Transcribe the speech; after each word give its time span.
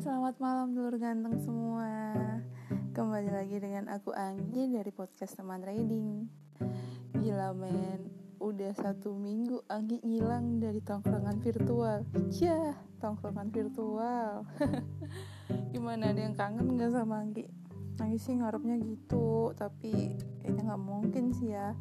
selamat 0.00 0.40
malam 0.40 0.72
dulur 0.72 0.96
ganteng 0.96 1.36
semua. 1.44 2.16
Kembali 2.96 3.36
lagi 3.36 3.60
dengan 3.60 3.92
aku 3.92 4.16
Anggi 4.16 4.72
dari 4.72 4.88
podcast 4.88 5.36
teman 5.36 5.60
trading. 5.60 6.24
Gila 7.20 7.52
men, 7.52 8.08
udah 8.40 8.72
satu 8.72 9.12
minggu 9.12 9.60
Anggi 9.68 10.00
ngilang 10.00 10.56
dari 10.56 10.80
tongkrongan 10.80 11.44
virtual. 11.44 12.08
Yah, 12.32 12.80
tongkrongan 12.96 13.52
virtual. 13.52 14.48
Gimana, 15.76 16.16
ada 16.16 16.20
yang 16.24 16.32
kangen 16.32 16.80
gak 16.80 16.96
sama 16.96 17.20
Anggi? 17.20 17.44
Anggi 18.00 18.16
sih 18.16 18.40
ngarepnya 18.40 18.80
gitu, 18.80 19.52
tapi 19.52 20.16
kayaknya 20.40 20.64
gak 20.64 20.80
mungkin 20.80 21.36
sih 21.36 21.52
ya. 21.52 21.76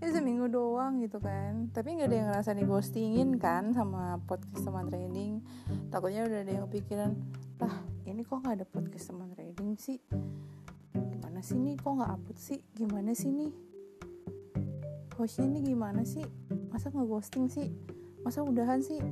Ya 0.00 0.08
seminggu 0.08 0.48
doang 0.48 1.04
gitu 1.04 1.20
kan. 1.20 1.68
Tapi 1.76 2.00
nggak 2.00 2.08
ada 2.08 2.16
yang 2.16 2.28
ngerasa 2.32 2.50
di 2.56 2.64
ghostingin 2.64 3.36
kan 3.36 3.76
sama 3.76 4.16
podcast 4.24 4.64
teman 4.64 4.88
trading. 4.88 5.44
Takutnya 5.92 6.24
udah 6.24 6.38
ada 6.46 6.52
yang 6.54 6.64
kepikiran 6.70 7.12
lah 7.58 7.74
ini 8.06 8.22
kok 8.22 8.38
nggak 8.38 8.62
ada 8.62 8.66
podcast 8.66 9.10
teman 9.10 9.34
trading 9.34 9.74
sih? 9.74 9.98
Gimana 10.94 11.42
sih 11.42 11.58
nih? 11.58 11.74
Kok 11.74 11.92
nggak 11.98 12.12
upload 12.14 12.38
sih? 12.38 12.62
Gimana 12.70 13.10
sih 13.12 13.30
nih? 13.34 13.52
Hostnya 15.18 15.50
ini 15.50 15.74
gimana 15.74 16.06
sih? 16.06 16.22
Masa 16.70 16.94
nggak 16.94 17.08
ghosting 17.10 17.50
sih? 17.50 17.74
Masa 18.22 18.46
udahan 18.46 18.78
sih? 18.78 19.02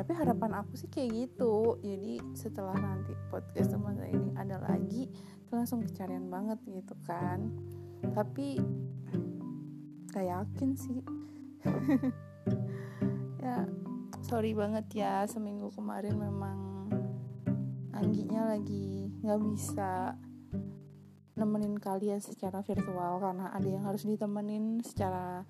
Tapi 0.00 0.10
harapan 0.16 0.56
aku 0.56 0.80
sih 0.80 0.88
kayak 0.88 1.28
gitu. 1.28 1.76
Jadi 1.84 2.24
setelah 2.32 2.72
nanti 2.80 3.12
podcast 3.28 3.76
teman 3.76 4.00
trading 4.00 4.32
ada 4.40 4.56
lagi 4.64 5.12
itu 5.12 5.52
langsung 5.52 5.84
kecarian 5.84 6.32
banget 6.32 6.56
gitu 6.64 6.96
kan. 7.04 7.52
Tapi 8.16 8.56
gak 10.08 10.26
yakin 10.26 10.70
sih. 10.76 11.00
Ya 13.38 13.64
sorry 14.20 14.52
banget 14.52 14.92
ya. 14.92 15.24
Seminggu 15.24 15.72
kemarin 15.72 16.20
memang 16.20 16.77
Angginya 17.98 18.54
lagi 18.54 19.10
nggak 19.26 19.40
bisa 19.42 20.14
nemenin 21.34 21.74
kalian 21.82 22.22
secara 22.22 22.62
virtual 22.62 23.18
karena 23.18 23.50
ada 23.50 23.66
yang 23.66 23.82
harus 23.82 24.06
ditemenin 24.06 24.78
secara 24.86 25.42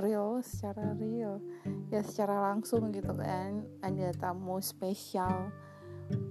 real 0.00 0.40
secara 0.40 0.96
real. 0.96 1.44
Ya 1.92 2.00
secara 2.00 2.48
langsung 2.48 2.88
gitu 2.96 3.12
kan. 3.12 3.68
Ada 3.84 4.16
tamu 4.16 4.56
spesial 4.64 5.52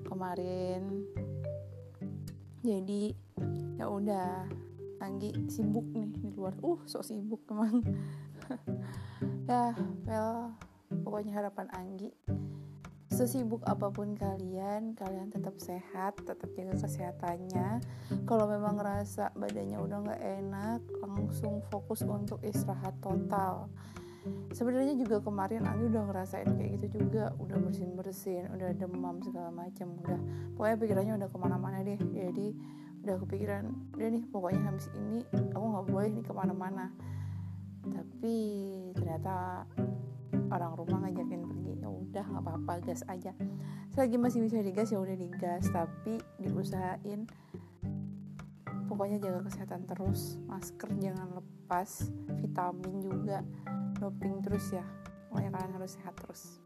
kemarin. 0.09 1.05
Jadi 2.66 3.13
ya 3.77 3.85
udah. 3.85 4.50
Anggi 5.00 5.31
sibuk 5.47 5.88
nih 5.95 6.11
di 6.11 6.27
luar. 6.35 6.57
Uh 6.59 6.81
sok 6.89 7.05
sibuk 7.05 7.45
emang. 7.53 7.85
Ya 9.50 9.73
well 10.05 10.53
pokoknya 10.89 11.41
harapan 11.41 11.69
Anggi 11.73 12.13
sesibuk 13.20 13.59
apa 13.67 13.92
pun 13.92 14.16
kalian 14.16 14.95
kalian 14.95 15.28
tetap 15.28 15.59
sehat 15.59 16.16
tetap 16.23 16.48
jaga 16.56 16.80
kesehatannya. 16.80 17.84
Kalau 18.23 18.48
memang 18.48 18.80
ngerasa 18.80 19.36
badannya 19.36 19.75
udah 19.75 19.98
nggak 20.08 20.22
enak 20.39 20.80
langsung 21.03 21.59
fokus 21.67 22.00
untuk 22.08 22.40
istirahat 22.47 22.95
total. 23.03 23.67
Sebenarnya 24.56 24.95
juga 24.95 25.20
kemarin 25.20 25.67
Anggi 25.67 25.92
udah 25.92 26.03
ngerasain 26.08 26.47
kayak 26.47 26.80
gitu 26.80 27.03
juga 27.03 27.36
udah 27.44 27.59
bersin 27.59 27.92
bersin 28.00 28.47
udah 28.56 28.72
demam 28.72 29.20
segala 29.20 29.52
macam 29.52 30.00
udah 30.00 30.20
pokoknya 30.56 30.78
pikirannya 30.80 31.14
udah 31.20 31.28
ke 31.28 31.38
mana-mana 31.44 31.78
deh. 31.84 32.00
Jadi 32.00 32.56
udah 33.03 33.16
kepikiran 33.20 33.64
udah 34.00 34.08
nih 34.16 34.23
pokoknya 34.31 34.64
habis 34.64 34.88
ini 34.95 35.28
aku 35.52 35.66
nggak 35.75 35.88
boleh 35.92 36.09
nih 36.16 36.23
ke 36.23 36.31
mana-mana. 36.31 36.88
Tapi 37.84 38.36
ternyata 38.95 39.67
apa-apa 42.60 42.92
gas 42.92 43.02
aja. 43.08 43.32
Selagi 43.96 44.20
masih 44.20 44.44
bisa 44.44 44.60
digas 44.60 44.92
ya 44.92 45.00
udah 45.00 45.16
digas. 45.16 45.64
Tapi 45.72 46.20
diusahain 46.38 47.24
pokoknya 48.92 49.18
jaga 49.24 49.47
kesehatan 49.47 49.88
terus. 49.88 50.36
Masker 50.46 50.92
jangan 51.00 51.40
lepas. 51.40 52.12
Vitamin 52.44 52.96
juga. 53.00 53.40
Doping 53.98 54.44
terus 54.44 54.75
ya. 54.75 54.84
Pokoknya 55.31 55.56
kalian 55.56 55.74
harus 55.80 55.92
sehat 55.96 56.14
terus. 56.19 56.59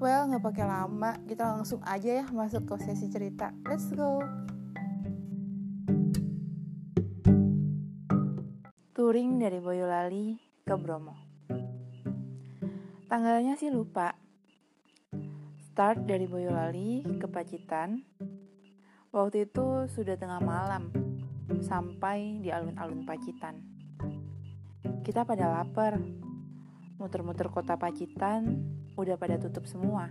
Well 0.00 0.32
nggak 0.32 0.42
pakai 0.42 0.64
lama. 0.64 1.20
Kita 1.28 1.44
langsung 1.54 1.84
aja 1.84 2.24
ya 2.24 2.26
masuk 2.32 2.64
ke 2.64 2.74
sesi 2.80 3.12
cerita. 3.12 3.52
Let's 3.68 3.92
go. 3.92 4.24
Touring 8.94 9.42
dari 9.42 9.58
Boyolali 9.60 10.38
ke 10.64 10.74
Bromo 10.80 11.33
Tanggalnya 13.14 13.54
sih 13.54 13.70
lupa. 13.70 14.18
Start 15.70 16.02
dari 16.02 16.26
Boyolali 16.26 17.06
ke 17.22 17.30
Pacitan. 17.30 18.02
Waktu 19.14 19.46
itu 19.46 19.86
sudah 19.86 20.18
tengah 20.18 20.42
malam, 20.42 20.90
sampai 21.62 22.42
di 22.42 22.50
alun-alun 22.50 23.06
Pacitan. 23.06 23.62
Kita 25.06 25.22
pada 25.22 25.46
lapar. 25.46 26.02
Muter-muter 26.98 27.54
kota 27.54 27.78
Pacitan, 27.78 28.66
udah 28.98 29.14
pada 29.14 29.38
tutup 29.38 29.70
semua. 29.70 30.10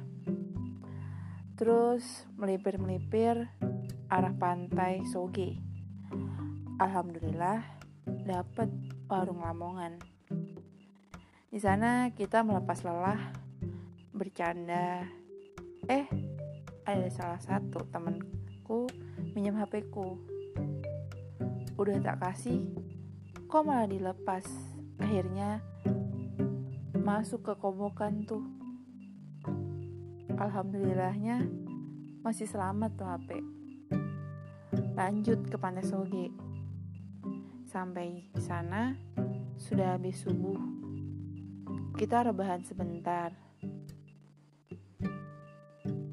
Terus 1.59 2.07
melipir-melipir 2.39 3.51
arah 4.07 4.35
pantai 4.39 5.03
Soge. 5.11 5.59
Alhamdulillah, 6.79 7.67
dapat 8.23 8.71
warung 9.11 9.43
Lamongan 9.43 10.12
di 11.53 11.61
sana 11.61 12.09
kita 12.09 12.41
melepas 12.41 12.81
lelah, 12.81 13.29
bercanda. 14.09 15.05
Eh, 15.85 16.09
ada 16.81 17.05
salah 17.13 17.37
satu 17.37 17.85
temanku 17.93 18.89
minjem 19.37 19.61
HP-ku. 19.61 20.17
Udah 21.77 22.01
tak 22.01 22.25
kasih, 22.25 22.65
kok 23.45 23.69
malah 23.69 23.85
dilepas. 23.85 24.41
Akhirnya 24.97 25.61
masuk 26.97 27.45
ke 27.45 27.53
kobokan 27.61 28.25
tuh. 28.25 28.41
Alhamdulillahnya 30.33 31.45
masih 32.25 32.49
selamat 32.49 32.97
tuh 32.97 33.05
HP. 33.05 33.29
Lanjut 34.97 35.45
ke 35.45 35.61
Pantai 35.61 35.85
Soge. 35.85 36.33
Sampai 37.69 38.25
sana 38.41 38.97
sudah 39.61 39.93
habis 40.01 40.17
subuh 40.17 40.72
kita 42.03 42.19
rebahan 42.19 42.59
sebentar. 42.67 43.31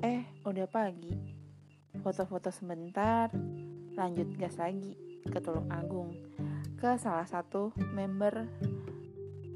Eh, 0.07 0.23
udah 0.47 0.71
pagi. 0.71 1.11
Foto-foto 1.99 2.55
sebentar, 2.55 3.27
lanjut 3.99 4.31
gas 4.39 4.55
lagi 4.55 4.95
ke 5.27 5.43
Tulung 5.43 5.67
Agung, 5.67 6.15
ke 6.79 6.95
salah 6.95 7.27
satu 7.27 7.75
member 7.91 8.47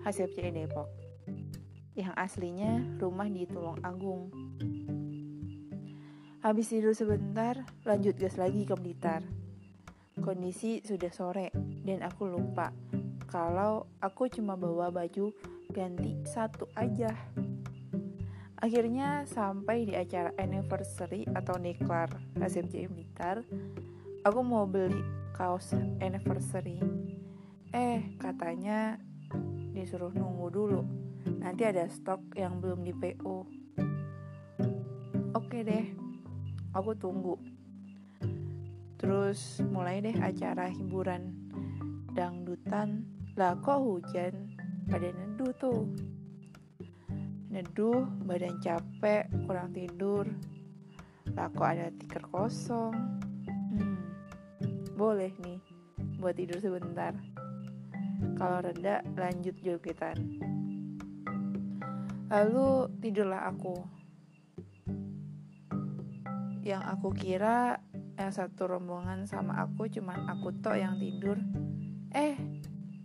HCFC 0.02 0.50
Depok. 0.50 0.90
Yang 1.94 2.18
aslinya 2.18 2.82
rumah 2.98 3.30
di 3.30 3.46
Tulung 3.46 3.78
Agung. 3.86 4.34
Habis 6.42 6.66
tidur 6.66 6.98
sebentar, 6.98 7.62
lanjut 7.86 8.18
gas 8.18 8.34
lagi 8.42 8.66
ke 8.66 8.74
Blitar. 8.74 9.22
Kondisi 10.18 10.82
sudah 10.82 11.14
sore 11.14 11.54
dan 11.86 12.02
aku 12.02 12.26
lupa 12.26 12.74
kalau 13.30 13.86
aku 14.02 14.26
cuma 14.30 14.58
bawa 14.58 14.90
baju 14.90 15.30
ganti 15.74 16.14
satu 16.22 16.70
aja. 16.78 17.10
Akhirnya 18.62 19.26
sampai 19.26 19.90
di 19.90 19.98
acara 19.98 20.30
anniversary 20.38 21.26
atau 21.34 21.58
neklar 21.58 22.06
SMJ 22.38 22.86
Blitar, 22.86 23.42
aku 24.22 24.40
mau 24.46 24.70
beli 24.70 25.02
kaos 25.34 25.74
anniversary. 25.98 26.78
Eh, 27.74 28.14
katanya 28.22 29.02
disuruh 29.74 30.14
nunggu 30.14 30.46
dulu. 30.54 30.80
Nanti 31.42 31.66
ada 31.66 31.90
stok 31.90 32.38
yang 32.38 32.62
belum 32.62 32.86
di 32.86 32.94
PO. 32.94 33.36
Oke 35.34 35.66
deh, 35.66 35.90
aku 36.70 36.94
tunggu. 36.94 37.34
Terus 38.96 39.58
mulai 39.66 39.98
deh 40.00 40.14
acara 40.22 40.70
hiburan 40.70 41.34
dangdutan. 42.14 43.04
Lah 43.34 43.58
kok 43.58 43.82
hujan? 43.82 44.43
Pada 44.88 45.08
neduh 45.08 45.52
tuh. 45.56 45.88
Neduh 47.48 48.04
badan 48.26 48.58
capek 48.60 49.30
kurang 49.46 49.72
tidur. 49.72 50.26
Lah 51.32 51.48
kok 51.50 51.66
ada 51.66 51.88
tiker 51.94 52.24
kosong? 52.28 52.92
Hmm, 53.46 53.98
boleh 54.94 55.32
nih 55.40 55.60
buat 56.20 56.36
tidur 56.36 56.58
sebentar. 56.60 57.16
Kalau 58.34 58.58
reda 58.60 59.00
lanjut 59.16 59.56
jogetan. 59.62 60.40
Lalu 62.28 62.90
tidurlah 62.98 63.46
aku. 63.48 63.76
Yang 66.64 66.82
aku 66.96 67.08
kira 67.12 67.78
yang 68.16 68.32
satu 68.32 68.70
rombongan 68.70 69.28
sama 69.28 69.62
aku 69.62 69.86
cuman 69.90 70.26
aku 70.32 70.50
tok 70.58 70.80
yang 70.80 70.96
tidur. 70.96 71.36
Eh 72.14 72.34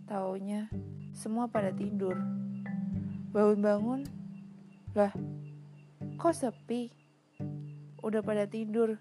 taunya 0.08 0.66
semua 1.14 1.50
pada 1.50 1.74
tidur. 1.74 2.18
Bangun-bangun, 3.30 4.02
lah, 4.90 5.14
kok 6.18 6.34
sepi? 6.34 6.90
Udah 8.02 8.24
pada 8.26 8.50
tidur. 8.50 8.98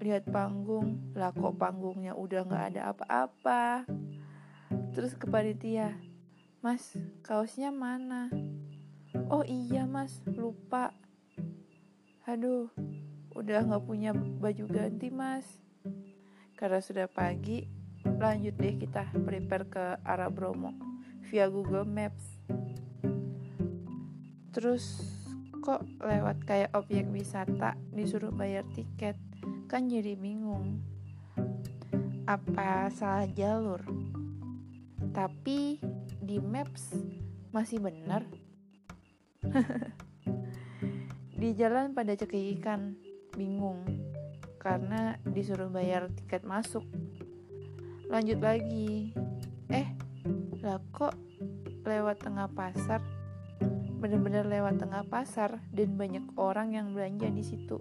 Lihat 0.00 0.32
panggung 0.32 1.12
lah 1.12 1.30
kok 1.30 1.60
panggungnya 1.60 2.16
udah 2.16 2.42
nggak 2.48 2.64
ada 2.74 2.96
apa-apa? 2.96 3.84
Terus 4.96 5.12
ke 5.14 5.28
panitia 5.28 5.94
mas 6.64 6.96
kaosnya 7.20 7.68
mana? 7.68 8.32
Oh 9.28 9.44
iya 9.44 9.84
mas 9.84 10.24
lupa. 10.24 10.96
Aduh 12.24 12.72
udah 13.36 13.62
nggak 13.62 13.84
punya 13.84 14.16
baju 14.16 14.64
ganti 14.72 15.12
mas. 15.12 15.46
Karena 16.56 16.80
sudah 16.80 17.06
pagi 17.12 17.81
lanjut 18.22 18.54
deh 18.54 18.78
kita 18.78 19.10
prepare 19.26 19.66
ke 19.66 19.84
arah 20.06 20.30
Bromo 20.30 20.70
via 21.26 21.50
Google 21.50 21.82
Maps. 21.82 22.22
Terus 24.54 25.02
kok 25.58 25.82
lewat 25.98 26.46
kayak 26.46 26.70
objek 26.78 27.10
wisata 27.10 27.74
disuruh 27.90 28.30
bayar 28.30 28.62
tiket? 28.78 29.18
Kan 29.66 29.90
jadi 29.90 30.14
bingung. 30.14 30.78
Apa 32.30 32.94
salah 32.94 33.26
jalur? 33.26 33.82
Tapi 35.10 35.82
di 36.22 36.38
maps 36.38 36.94
masih 37.50 37.82
benar. 37.82 38.22
Di 41.42 41.58
jalan 41.58 41.90
pada 41.90 42.14
cekikikan 42.14 42.94
bingung. 43.34 43.82
Karena 44.62 45.18
disuruh 45.26 45.66
bayar 45.66 46.06
tiket 46.14 46.46
masuk 46.46 46.86
lanjut 48.12 48.44
lagi 48.44 49.16
eh 49.72 49.88
lah 50.60 50.76
kok 50.92 51.16
lewat 51.88 52.20
tengah 52.20 52.52
pasar 52.52 53.00
bener-bener 53.96 54.44
lewat 54.44 54.76
tengah 54.76 55.08
pasar 55.08 55.64
dan 55.72 55.96
banyak 55.96 56.28
orang 56.36 56.76
yang 56.76 56.92
belanja 56.92 57.32
di 57.32 57.40
situ 57.40 57.80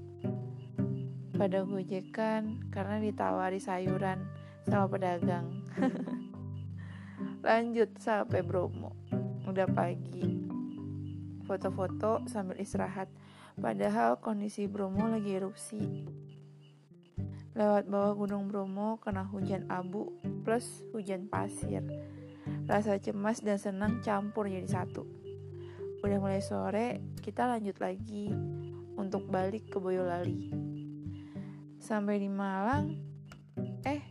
pada 1.41 1.65
gojekan 1.65 2.63
karena 2.69 3.01
ditawari 3.01 3.57
sayuran 3.57 4.21
sama 4.69 4.85
pedagang. 4.85 5.65
Lanjut 7.47 7.97
sampai 7.97 8.45
Bromo. 8.45 8.93
Udah 9.49 9.65
pagi. 9.65 10.45
Foto-foto 11.49 12.21
sambil 12.29 12.61
istirahat. 12.61 13.09
Padahal 13.57 14.21
kondisi 14.21 14.69
Bromo 14.69 15.09
lagi 15.09 15.33
erupsi. 15.33 16.05
Lewat 17.61 17.93
bawah 17.93 18.17
Gunung 18.17 18.49
Bromo 18.49 18.97
kena 18.97 19.21
hujan 19.21 19.69
abu 19.69 20.17
plus 20.41 20.81
hujan 20.97 21.29
pasir. 21.29 21.85
Rasa 22.65 22.97
cemas 22.97 23.45
dan 23.45 23.61
senang 23.61 24.01
campur 24.01 24.49
jadi 24.49 24.65
satu. 24.65 25.05
Udah 26.01 26.17
mulai 26.17 26.41
sore, 26.41 27.05
kita 27.21 27.45
lanjut 27.45 27.77
lagi 27.77 28.33
untuk 28.97 29.29
balik 29.29 29.69
ke 29.69 29.77
Boyolali. 29.77 30.49
Sampai 31.77 32.17
di 32.17 32.33
Malang, 32.33 32.97
eh 33.85 34.09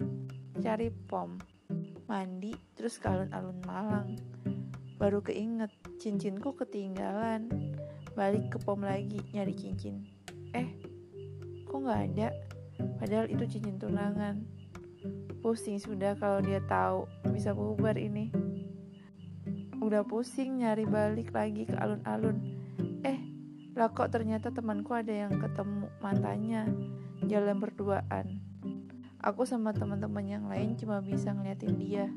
cari 0.62 0.86
pom, 0.94 1.34
mandi, 2.06 2.54
terus 2.78 3.02
ke 3.02 3.10
alun-alun 3.10 3.58
Malang. 3.66 4.14
Baru 4.94 5.26
keinget, 5.26 5.74
cincinku 5.98 6.54
ketinggalan. 6.54 7.50
Balik 8.14 8.54
ke 8.54 8.62
pom 8.62 8.78
lagi, 8.78 9.18
nyari 9.34 9.58
cincin. 9.58 10.06
Eh, 10.54 10.70
kok 11.66 11.82
nggak 11.82 12.14
ada? 12.14 12.30
Padahal 12.98 13.26
itu 13.28 13.44
cincin 13.46 13.80
tunangan. 13.80 14.44
Pusing 15.40 15.80
sudah 15.80 16.16
kalau 16.20 16.44
dia 16.44 16.60
tahu 16.64 17.08
bisa 17.32 17.56
bubar 17.56 17.96
ini. 17.96 18.28
Udah 19.80 20.04
pusing 20.04 20.60
nyari 20.60 20.84
balik 20.84 21.32
lagi 21.32 21.64
ke 21.64 21.76
alun-alun. 21.76 22.36
Eh, 23.00 23.18
lah 23.72 23.88
kok 23.88 24.12
ternyata 24.12 24.52
temanku 24.52 24.92
ada 24.92 25.08
yang 25.08 25.32
ketemu 25.40 25.88
mantannya 26.04 26.68
jalan 27.24 27.56
berduaan. 27.56 28.44
Aku 29.20 29.44
sama 29.44 29.72
teman-teman 29.76 30.24
yang 30.24 30.44
lain 30.48 30.76
cuma 30.76 31.00
bisa 31.00 31.32
ngeliatin 31.32 31.76
dia. 31.76 32.08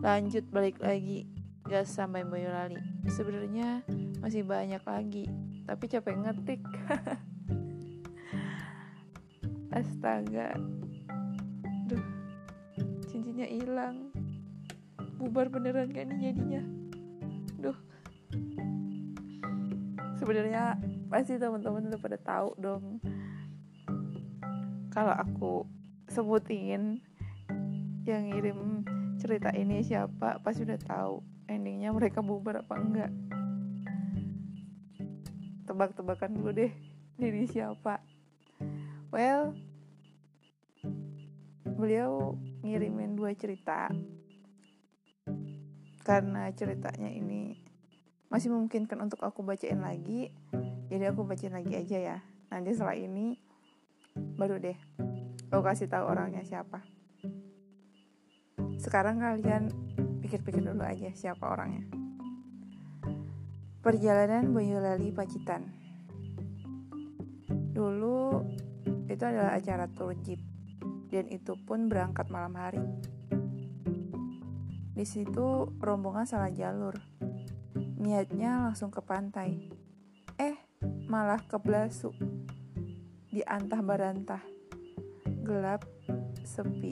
Lanjut 0.00 0.44
balik 0.52 0.80
lagi, 0.80 1.28
gas 1.64 1.92
sampai 1.92 2.24
Boyolali. 2.28 2.80
Sebenarnya 3.08 3.84
masih 4.20 4.44
banyak 4.44 4.80
lagi, 4.84 5.24
tapi 5.64 5.84
capek 5.88 6.16
ngetik. 6.20 6.60
Astaga. 9.74 10.54
Duh. 11.90 12.04
Cincinnya 13.10 13.50
hilang. 13.50 14.14
Bubar 15.18 15.50
beneran 15.50 15.90
kan 15.90 16.14
ini 16.14 16.30
jadinya. 16.30 16.62
Duh. 17.58 17.78
Sebenarnya 20.14 20.78
pasti 21.10 21.38
teman-teman 21.38 21.90
udah 21.90 22.00
pada 22.02 22.18
tahu 22.18 22.50
dong 22.58 22.98
kalau 24.90 25.14
aku 25.14 25.66
sebutin 26.10 26.98
yang 28.02 28.30
ngirim 28.30 28.82
cerita 29.18 29.54
ini 29.54 29.82
siapa 29.82 30.42
pasti 30.42 30.66
udah 30.66 30.80
tahu 30.82 31.22
endingnya 31.46 31.94
mereka 31.94 32.18
bubar 32.18 32.66
apa 32.66 32.74
enggak 32.78 33.10
tebak-tebakan 35.70 36.34
dulu 36.34 36.50
deh 36.50 36.72
diri 37.14 37.46
siapa 37.46 38.02
well 39.14 39.54
beliau 41.84 42.32
ngirimin 42.64 43.12
dua 43.12 43.36
cerita. 43.36 43.92
Karena 46.00 46.48
ceritanya 46.56 47.12
ini 47.12 47.60
masih 48.32 48.48
memungkinkan 48.48 49.04
untuk 49.04 49.20
aku 49.20 49.44
bacain 49.44 49.84
lagi 49.84 50.32
jadi 50.88 51.12
aku 51.12 51.28
bacain 51.28 51.52
lagi 51.52 51.76
aja 51.76 51.98
ya. 52.00 52.18
Nanti 52.48 52.72
setelah 52.72 52.96
ini 52.96 53.36
baru 54.16 54.56
deh 54.56 54.78
aku 55.52 55.60
kasih 55.60 55.92
tahu 55.92 56.08
orangnya 56.08 56.40
siapa. 56.40 56.80
Sekarang 58.80 59.20
kalian 59.20 59.68
pikir-pikir 60.24 60.64
dulu 60.64 60.88
aja 60.88 61.12
siapa 61.12 61.44
orangnya. 61.52 61.84
Perjalanan 63.84 64.56
Boyolali 64.56 65.12
Pacitan. 65.12 65.68
Dulu 67.76 68.40
itu 69.04 69.20
adalah 69.20 69.60
acara 69.60 69.84
jeep 70.24 70.53
dan 71.14 71.30
itu 71.30 71.54
pun 71.54 71.86
berangkat 71.86 72.26
malam 72.26 72.58
hari. 72.58 72.82
Di 74.98 75.06
situ 75.06 75.70
rombongan 75.78 76.26
salah 76.26 76.50
jalur. 76.50 76.98
Niatnya 78.02 78.66
langsung 78.66 78.90
ke 78.90 78.98
pantai. 78.98 79.70
Eh 80.42 80.58
malah 81.06 81.38
ke 81.46 81.54
Blasu 81.62 82.10
di 83.30 83.46
antah 83.46 83.78
barantah. 83.78 84.42
Gelap 85.46 85.86
sepi 86.42 86.90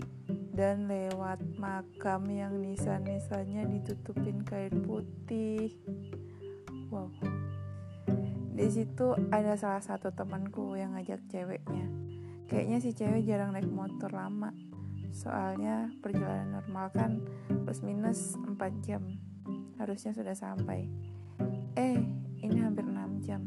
dan 0.54 0.86
lewat 0.86 1.42
makam 1.58 2.30
yang 2.30 2.62
nisa-nisanya 2.62 3.66
ditutupin 3.66 4.46
kain 4.46 4.86
putih. 4.86 5.74
Wow. 6.94 7.10
Di 8.54 8.68
situ 8.70 9.18
ada 9.34 9.58
salah 9.58 9.82
satu 9.82 10.14
temanku 10.14 10.78
yang 10.78 10.94
ngajak 10.94 11.24
ceweknya 11.26 12.01
kayaknya 12.52 12.84
si 12.84 12.92
cewek 12.92 13.24
jarang 13.24 13.56
naik 13.56 13.72
motor 13.72 14.12
lama. 14.12 14.52
Soalnya 15.08 15.88
perjalanan 16.04 16.60
normal 16.60 16.92
kan 16.92 17.24
plus 17.48 17.80
minus 17.80 18.36
4 18.36 18.60
jam. 18.84 19.00
Harusnya 19.80 20.12
sudah 20.12 20.36
sampai. 20.36 20.84
Eh 21.80 21.96
ini 22.44 22.60
hampir 22.60 22.84
6 22.84 23.24
jam. 23.24 23.40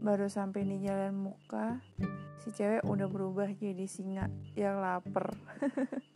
Baru 0.00 0.24
sampai 0.32 0.64
di 0.64 0.80
jalan 0.80 1.28
muka 1.28 1.84
si 2.40 2.48
cewek 2.48 2.80
udah 2.88 3.12
berubah 3.12 3.52
jadi 3.52 3.84
singa 3.84 4.32
yang 4.56 4.80
lapar. 4.80 5.36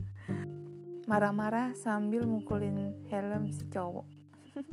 Marah-marah 1.13 1.77
sambil 1.77 2.25
mukulin 2.25 3.05
helm 3.13 3.53
si 3.53 3.69
cowok. 3.69 4.09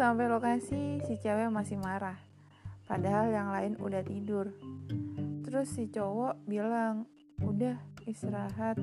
Sampai 0.00 0.32
lokasi 0.32 1.04
si 1.04 1.20
cewek 1.20 1.52
masih 1.52 1.76
marah 1.76 2.16
padahal 2.90 3.30
yang 3.30 3.48
lain 3.54 3.72
udah 3.78 4.02
tidur 4.02 4.50
terus 5.46 5.70
si 5.70 5.86
cowok 5.86 6.42
bilang 6.50 7.06
udah 7.46 7.78
istirahat 8.10 8.82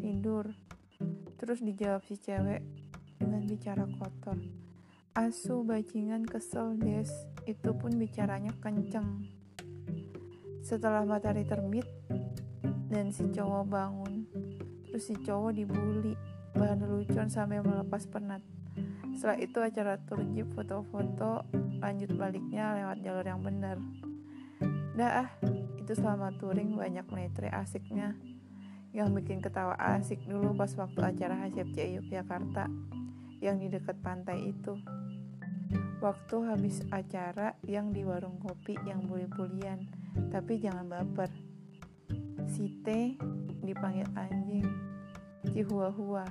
tidur 0.00 0.48
terus 1.36 1.60
dijawab 1.60 2.00
si 2.08 2.16
cewek 2.16 2.64
dengan 3.20 3.44
bicara 3.44 3.84
kotor 4.00 4.40
Asu 5.14 5.62
bajingan 5.62 6.26
kesel 6.26 6.74
des, 6.74 7.06
itu 7.46 7.70
pun 7.70 7.94
bicaranya 7.94 8.50
kenceng. 8.58 9.22
Setelah 10.58 11.06
matahari 11.06 11.46
terbit 11.46 11.86
dan 12.90 13.14
si 13.14 13.30
cowok 13.30 13.62
bangun, 13.62 14.26
terus 14.90 15.06
si 15.06 15.14
cowok 15.22 15.54
dibully, 15.54 16.18
bahan 16.58 16.82
lelucon 16.82 17.30
sampai 17.30 17.62
melepas 17.62 18.10
penat. 18.10 18.42
Setelah 19.14 19.38
itu 19.38 19.58
acara 19.62 20.02
turjip 20.02 20.50
foto-foto, 20.50 21.46
lanjut 21.84 22.16
baliknya 22.16 22.72
lewat 22.80 23.04
jalur 23.04 23.26
yang 23.28 23.44
benar. 23.44 23.76
Dah 24.96 25.28
ah, 25.28 25.30
itu 25.76 25.92
selama 25.92 26.32
touring 26.40 26.72
banyak 26.72 27.04
menetre 27.12 27.52
asiknya. 27.52 28.16
Yang 28.96 29.20
bikin 29.20 29.44
ketawa 29.44 29.76
asik 29.76 30.24
dulu 30.24 30.56
pas 30.56 30.72
waktu 30.80 31.04
acara 31.04 31.44
HCFC 31.44 32.00
Yogyakarta 32.00 32.72
yang 33.44 33.60
di 33.60 33.68
dekat 33.68 34.00
pantai 34.00 34.56
itu. 34.56 34.80
waktu 36.04 36.36
habis 36.44 36.84
acara 36.92 37.56
yang 37.64 37.88
di 37.88 38.04
warung 38.04 38.36
kopi 38.36 38.76
yang 38.84 39.08
bully-bulian. 39.08 39.88
Tapi 40.28 40.60
jangan 40.60 40.84
baper. 40.84 41.32
Si 42.44 42.84
T 42.84 43.16
dipanggil 43.64 44.04
anjing 44.12 44.68
Cihua-hua. 45.48 46.24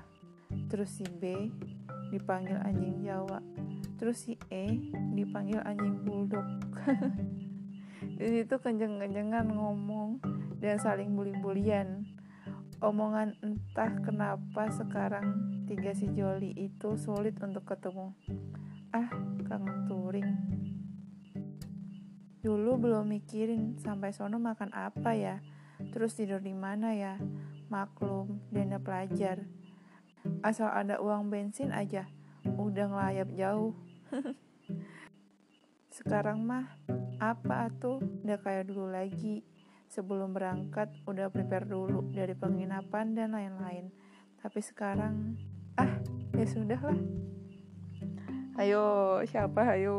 Terus 0.69 0.89
si 0.97 1.05
B 1.05 1.49
dipanggil 2.09 2.57
anjing 2.61 3.05
Jawa. 3.05 3.41
Terus 4.03 4.19
si 4.19 4.35
E 4.51 4.91
dipanggil 5.15 5.63
anjing 5.63 6.03
bulldog. 6.03 6.43
Di 8.19 8.27
situ 8.27 8.59
kenceng-kencengan 8.59 9.47
ngomong 9.47 10.19
dan 10.59 10.75
saling 10.75 11.15
bully-bulian. 11.15 12.03
Omongan 12.83 13.39
entah 13.39 13.95
kenapa 14.03 14.67
sekarang 14.75 15.23
tiga 15.71 15.95
si 15.95 16.11
Joli 16.11 16.51
itu 16.51 16.99
sulit 16.99 17.39
untuk 17.39 17.63
ketemu. 17.63 18.11
Ah, 18.91 19.07
kangen 19.47 19.87
touring. 19.87 20.35
Dulu 22.43 22.75
belum 22.75 23.07
mikirin 23.07 23.79
sampai 23.79 24.11
sono 24.11 24.35
makan 24.35 24.75
apa 24.75 25.15
ya, 25.15 25.39
terus 25.95 26.19
tidur 26.19 26.43
di 26.43 26.51
mana 26.51 26.91
ya. 26.91 27.15
Maklum, 27.71 28.51
dana 28.51 28.83
pelajar. 28.83 29.47
Asal 30.43 30.67
ada 30.75 30.99
uang 30.99 31.31
bensin 31.31 31.71
aja, 31.71 32.03
udah 32.43 32.91
ngelayap 32.91 33.31
jauh. 33.39 33.92
Sekarang 35.93 36.41
mah 36.45 36.77
apa 37.21 37.69
tuh 37.77 38.01
udah 38.25 38.37
kayak 38.41 38.69
dulu 38.69 38.89
lagi. 38.89 39.45
Sebelum 39.93 40.33
berangkat 40.33 40.89
udah 41.05 41.29
prepare 41.29 41.69
dulu 41.69 42.09
dari 42.09 42.33
penginapan 42.33 43.13
dan 43.13 43.37
lain-lain. 43.37 43.93
Tapi 44.41 44.59
sekarang 44.59 45.37
ah 45.77 46.01
ya 46.33 46.45
sudah 46.49 46.81
lah. 46.81 46.99
Ayo 48.57 48.85
siapa? 49.29 49.77
Ayo. 49.77 49.97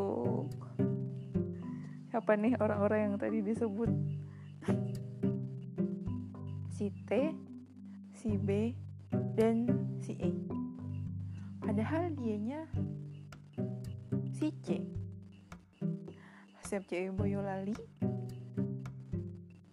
Siapa 2.10 2.34
nih 2.38 2.58
orang-orang 2.58 3.10
yang 3.10 3.14
tadi 3.18 3.38
disebut? 3.42 3.90
Si 6.74 6.90
T 7.06 7.10
si 8.24 8.40
B 8.40 8.74
dan 9.38 9.68
si 10.00 10.16
E. 10.16 10.32
Padahal 11.60 12.14
dianya 12.16 12.64
si 14.34 14.50
C. 14.66 14.82
Siap 16.66 16.82
C 16.90 17.06
Boyolali. 17.14 17.70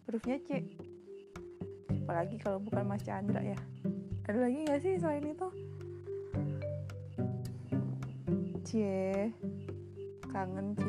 Hurufnya 0.05 0.37
C. 0.45 0.77
Apalagi 2.05 2.37
kalau 2.37 2.61
bukan 2.61 2.85
Mas 2.85 3.01
Chandra 3.01 3.41
ya. 3.41 3.57
Ada 4.29 4.37
lagi 4.37 4.61
nggak 4.61 4.81
sih 4.85 5.01
selain 5.01 5.25
itu? 5.25 5.49
C. 8.61 8.71
Kangen 10.29 10.77
C. 10.77 10.85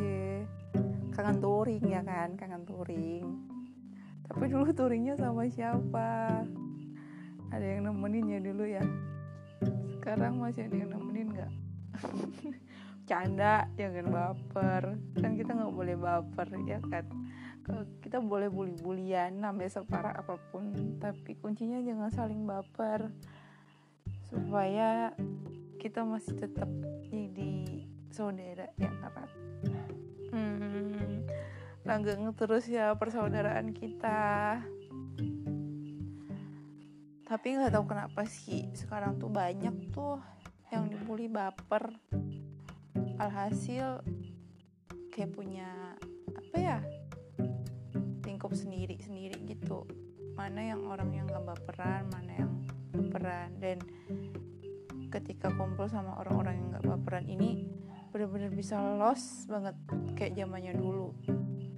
Kangen 1.17 1.41
touring 1.41 1.85
ya 1.89 2.05
kan 2.05 2.37
kangen 2.37 2.69
touring. 2.69 3.25
Tapi 4.29 4.53
dulu 4.53 4.69
touringnya 4.77 5.17
sama 5.17 5.49
siapa? 5.49 6.45
Ada 7.49 7.65
yang 7.65 7.89
nemenin 7.89 8.37
ya 8.37 8.41
dulu 8.45 8.69
ya? 8.69 8.85
Sekarang 9.97 10.45
masih 10.45 10.69
ada 10.69 10.77
yang 10.77 10.93
nemenin 10.93 11.29
nggak 11.33 11.53
canda 13.13 13.69
jangan 13.77 14.09
baper. 14.09 14.97
Kan 15.21 15.37
kita 15.37 15.53
nggak 15.53 15.75
boleh 15.77 15.97
baper 16.01 16.49
ya 16.65 16.81
kan? 16.81 17.05
Kita 18.01 18.25
boleh 18.25 18.49
bully-bulian 18.49 19.37
namanya 19.37 19.85
separah 19.85 20.17
apa 20.17 20.41
pun. 20.49 20.97
Tapi 20.97 21.37
kuncinya 21.37 21.77
jangan 21.85 22.09
saling 22.09 22.49
baper. 22.49 23.13
Supaya 24.33 25.13
kita 25.77 26.09
masih 26.09 26.41
tetap 26.41 26.73
jadi 27.13 27.85
saudara 28.09 28.73
yang 28.81 28.97
erat 29.05 29.31
hmm, 30.33 31.29
langgeng 31.85 32.33
terus 32.33 32.65
ya 32.65 32.97
persaudaraan 32.97 33.77
kita. 33.77 34.61
Tapi 37.29 37.47
nggak 37.57 37.73
tahu 37.73 37.85
kenapa 37.89 38.25
sih 38.25 38.73
sekarang 38.73 39.21
tuh 39.21 39.29
banyak 39.29 39.93
tuh 39.93 40.21
yang 40.73 40.89
dibully 40.89 41.29
baper 41.29 41.93
alhasil 43.23 44.03
kayak 45.15 45.31
punya 45.31 45.95
apa 46.35 46.57
ya 46.59 46.79
lingkup 48.27 48.51
sendiri 48.59 48.99
sendiri 48.99 49.39
gitu. 49.47 49.87
Mana 50.35 50.75
yang 50.75 50.83
orang 50.91 51.15
yang 51.15 51.31
gak 51.31 51.47
baperan 51.47 52.11
mana 52.11 52.33
yang 52.35 52.53
baperan. 52.91 53.55
Dan 53.63 53.79
ketika 55.15 55.55
kumpul 55.55 55.87
sama 55.87 56.19
orang-orang 56.19 56.59
yang 56.59 56.67
gak 56.75 56.87
baperan 56.89 57.31
ini 57.31 57.71
benar-benar 58.11 58.51
bisa 58.51 58.77
los 58.99 59.47
banget 59.47 59.77
kayak 60.19 60.35
zamannya 60.35 60.75
dulu. 60.75 61.15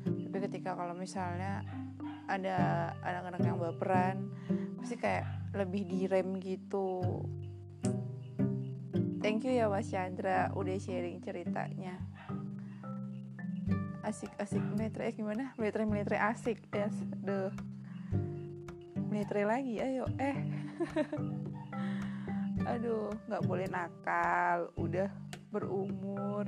Tapi 0.00 0.38
ketika 0.48 0.72
kalau 0.72 0.96
misalnya 0.96 1.60
ada 2.24 2.90
anak-anak 3.04 3.42
yang 3.44 3.60
baperan 3.60 4.32
pasti 4.80 4.96
kayak 4.96 5.28
lebih 5.52 5.84
direm 5.84 6.40
gitu 6.40 7.04
thank 9.24 9.40
you 9.48 9.56
ya 9.56 9.72
Mas 9.72 9.88
Chandra 9.88 10.52
udah 10.52 10.76
sharing 10.76 11.16
ceritanya. 11.24 11.96
Asik-asik 14.04 14.60
militer 14.76 15.00
eh 15.08 15.16
gimana? 15.16 15.56
Militer 15.56 16.20
asik 16.20 16.60
yes. 16.76 16.92
deh 17.24 17.48
militer 19.08 19.48
lagi 19.48 19.80
ayo 19.80 20.04
eh. 20.20 20.36
Aduh 22.76 23.08
nggak 23.24 23.44
boleh 23.48 23.64
nakal 23.72 24.68
udah 24.76 25.08
berumur. 25.48 26.44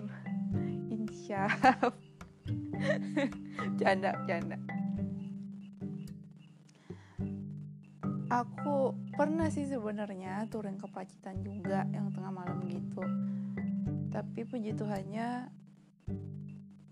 Insya 0.92 1.48
canda 3.80 4.12
canda 4.28 4.60
aku 8.26 8.92
pernah 9.16 9.48
sih 9.48 9.64
sebenarnya 9.64 10.44
turun 10.52 10.76
ke 10.76 10.84
Pacitan 10.92 11.40
juga 11.40 11.88
yang 11.88 12.12
tengah 12.12 12.28
malam 12.28 12.60
gitu. 12.68 13.00
Tapi 14.12 14.44
puji 14.44 14.76
Tuhannya 14.76 15.48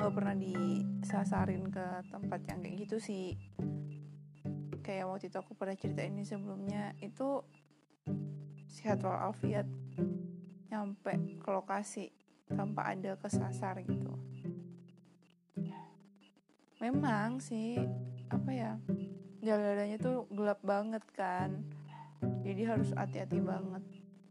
gak 0.01 0.13
pernah 0.17 0.33
disasarin 0.33 1.69
ke 1.69 1.85
tempat 2.09 2.41
yang 2.49 2.65
kayak 2.65 2.77
gitu 2.89 2.97
sih. 2.97 3.37
Kayak 4.81 5.13
waktu 5.13 5.29
itu 5.29 5.37
aku 5.37 5.53
pernah 5.53 5.77
cerita 5.77 6.01
ini 6.01 6.25
sebelumnya 6.25 6.97
itu 7.05 7.45
sehat 8.73 9.05
walafiat 9.05 9.69
nyampe 10.73 11.21
ke 11.45 11.49
lokasi 11.53 12.09
tanpa 12.49 12.89
ada 12.97 13.21
kesasar 13.21 13.85
gitu. 13.85 14.17
Memang 16.81 17.37
sih 17.45 17.77
apa 18.33 18.51
ya 18.53 18.73
jalanannya 19.45 20.01
tuh 20.01 20.25
gelap 20.33 20.65
banget 20.65 21.05
kan 21.13 21.74
jadi 22.45 22.77
harus 22.77 22.93
hati-hati 22.93 23.41
banget. 23.41 23.81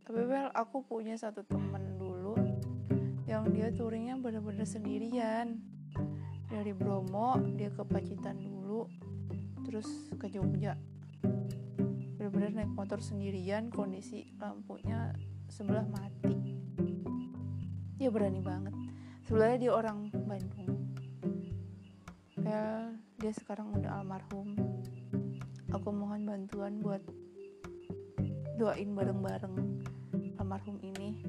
Tapi 0.06 0.22
well 0.30 0.54
aku 0.54 0.86
punya 0.86 1.18
satu 1.18 1.42
temen 1.42 1.98
dulu 1.98 2.38
yang 3.26 3.50
dia 3.50 3.74
touringnya 3.74 4.14
bener-bener 4.22 4.70
sendirian. 4.70 5.58
Dari 6.46 6.70
Bromo 6.70 7.34
dia 7.58 7.74
ke 7.74 7.82
Pacitan 7.82 8.38
dulu 8.38 8.86
terus 9.66 9.90
ke 10.22 10.30
Jogja. 10.30 10.78
Bener-bener 12.22 12.54
naik 12.54 12.72
motor 12.78 13.02
sendirian 13.02 13.74
kondisi 13.74 14.30
lampunya 14.38 15.10
sebelah 15.50 15.90
mati. 15.90 16.62
Dia 17.98 18.14
berani 18.14 18.46
banget. 18.46 18.76
Sebenarnya 19.26 19.58
dia 19.58 19.72
orang 19.74 20.14
Bandung. 20.14 20.94
Well 22.38 22.94
dia 23.18 23.32
sekarang 23.34 23.74
udah 23.74 24.04
almarhum. 24.04 24.54
Aku 25.74 25.90
mohon 25.90 26.28
bantuan 26.28 26.78
buat 26.78 27.02
doain 28.58 28.90
bareng-bareng 28.94 29.56
almarhum 30.38 30.78
ini. 30.84 31.24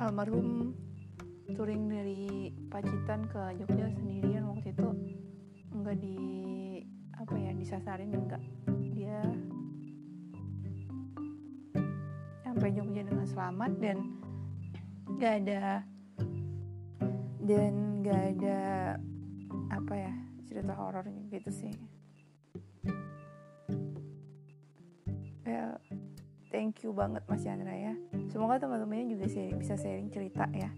Almarhum 0.00 0.72
touring 1.52 1.92
dari 1.92 2.54
Pacitan 2.72 3.26
ke 3.28 3.42
Jogja 3.60 3.90
sendirian 3.92 4.48
waktu 4.48 4.72
itu 4.72 4.88
enggak 5.76 5.96
di 6.00 6.18
apa 7.20 7.34
ya 7.36 7.52
disasarin 7.52 8.14
enggak 8.16 8.40
dia 8.96 9.20
sampai 12.46 12.72
Jogja 12.72 13.02
dengan 13.04 13.26
selamat 13.28 13.72
dan 13.76 13.98
gak 15.20 15.34
ada 15.44 15.84
dan 17.44 18.00
gak 18.00 18.20
ada 18.38 18.60
apa 19.68 19.94
ya 19.94 20.12
cerita 20.48 20.72
horor 20.72 21.04
gitu 21.28 21.50
sih 21.52 21.74
well 25.50 25.74
thank 26.54 26.86
you 26.86 26.94
banget 26.94 27.26
Mas 27.26 27.42
Chandra 27.42 27.74
ya. 27.74 27.94
Semoga 28.30 28.62
teman-temannya 28.62 29.10
juga 29.10 29.26
bisa 29.58 29.74
sharing 29.74 30.10
cerita 30.14 30.46
ya. 30.54 30.70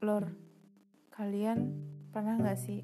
Lor 0.00 0.24
kalian 1.12 1.76
pernah 2.08 2.40
nggak 2.40 2.56
sih 2.56 2.80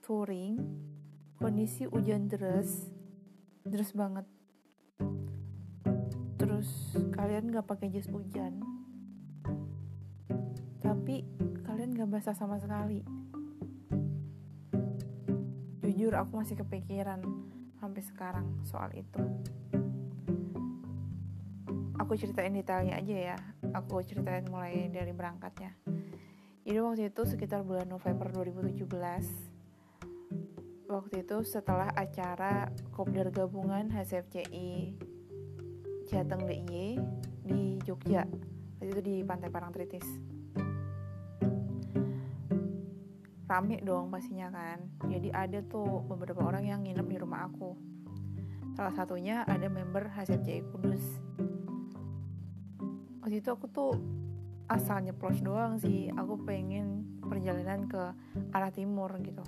touring? 0.00 0.56
Kondisi 1.38 1.84
hujan 1.86 2.32
deras 2.32 2.88
deras 3.68 3.92
banget. 3.92 4.24
Terus 6.40 6.96
kalian 7.14 7.52
gak 7.54 7.68
pakai 7.68 7.92
jas 7.94 8.10
hujan. 8.10 8.58
Tapi 10.82 11.22
kalian 11.62 11.94
gak 11.94 12.10
basah 12.10 12.34
sama 12.34 12.58
sekali 12.58 13.17
jujur 15.98 16.14
aku 16.14 16.38
masih 16.38 16.54
kepikiran 16.54 17.18
sampai 17.82 18.06
sekarang 18.06 18.46
soal 18.62 18.86
itu. 18.94 19.18
Aku 21.98 22.14
ceritain 22.14 22.54
detailnya 22.54 23.02
aja 23.02 23.34
ya. 23.34 23.36
Aku 23.74 23.98
ceritain 24.06 24.46
mulai 24.46 24.86
dari 24.94 25.10
berangkatnya. 25.10 25.74
Jadi 26.62 26.78
waktu 26.78 27.10
itu 27.10 27.26
sekitar 27.26 27.66
bulan 27.66 27.90
November 27.90 28.30
2017 28.30 28.86
waktu 30.86 31.26
itu 31.26 31.42
setelah 31.42 31.90
acara 31.90 32.70
Kopdar 32.94 33.34
Gabungan 33.34 33.90
HCFCI 33.90 34.94
Jateng 36.06 36.46
DIY 36.46 36.94
di 37.42 37.76
Jogja 37.82 38.22
waktu 38.78 38.94
itu 38.94 39.02
di 39.02 39.16
Pantai 39.26 39.50
Parangtritis 39.50 40.37
rame 43.48 43.80
dong 43.80 44.12
pastinya 44.12 44.52
kan. 44.52 44.84
Jadi 45.08 45.32
ada 45.32 45.64
tuh 45.64 46.04
beberapa 46.04 46.44
orang 46.44 46.68
yang 46.68 46.84
nginep 46.84 47.06
di 47.08 47.16
rumah 47.16 47.48
aku. 47.48 47.72
Salah 48.76 48.94
satunya 48.94 49.42
ada 49.48 49.66
member 49.66 50.06
HCFCI 50.12 50.68
Kudus. 50.70 51.02
Waktu 53.24 53.40
itu 53.40 53.50
aku 53.50 53.66
tuh 53.72 53.92
asal 54.68 55.00
nyeplos 55.02 55.40
doang 55.40 55.80
sih. 55.80 56.12
Aku 56.12 56.44
pengen 56.44 57.18
perjalanan 57.24 57.88
ke 57.88 58.02
arah 58.52 58.70
timur 58.70 59.10
gitu. 59.24 59.42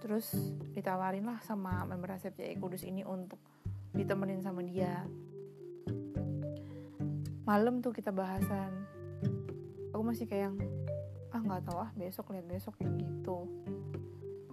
Terus 0.00 0.32
ditawarin 0.72 1.28
lah 1.28 1.38
sama 1.44 1.84
member 1.84 2.16
CI 2.16 2.56
Kudus 2.56 2.82
ini 2.88 3.04
untuk 3.04 3.38
ditemenin 3.92 4.40
sama 4.40 4.64
dia. 4.64 5.04
Malam 7.44 7.84
tuh 7.84 7.92
kita 7.92 8.10
bahasan. 8.10 8.72
Aku 9.92 10.02
masih 10.02 10.24
kayak 10.24 10.56
ah 11.30 11.38
nggak 11.38 11.62
tahu 11.62 11.78
ah 11.78 11.90
besok 11.94 12.34
lihat 12.34 12.46
besok 12.50 12.74
kayak 12.78 12.94
gitu. 12.98 13.46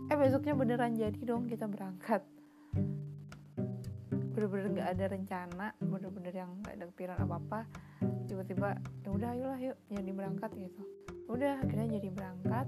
Eh 0.07 0.17
besoknya 0.17 0.53
beneran 0.53 0.93
jadi 0.93 1.19
dong 1.25 1.49
kita 1.49 1.65
berangkat. 1.65 2.21
Bener-bener 4.37 4.67
nggak 4.77 4.89
ada 4.93 5.05
rencana 5.09 5.67
bener-bener 5.81 6.33
yang 6.37 6.53
nggak 6.61 6.73
ada 6.77 6.85
kepikiran 6.93 7.17
apa 7.25 7.35
apa 7.41 7.59
tiba-tiba 8.29 8.77
ya 9.01 9.09
udah 9.09 9.29
ayolah 9.33 9.59
yuk 9.59 9.77
jadi 9.89 10.11
berangkat 10.13 10.51
gitu. 10.53 10.81
Udah 11.33 11.57
akhirnya 11.65 11.97
jadi 11.97 12.09
berangkat. 12.13 12.67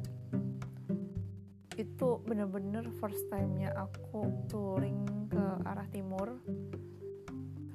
Itu 1.77 2.19
bener-bener 2.25 2.89
first 2.97 3.29
time-nya 3.29 3.71
aku 3.77 4.25
touring 4.49 5.29
ke 5.29 5.45
arah 5.69 5.87
timur. 5.93 6.41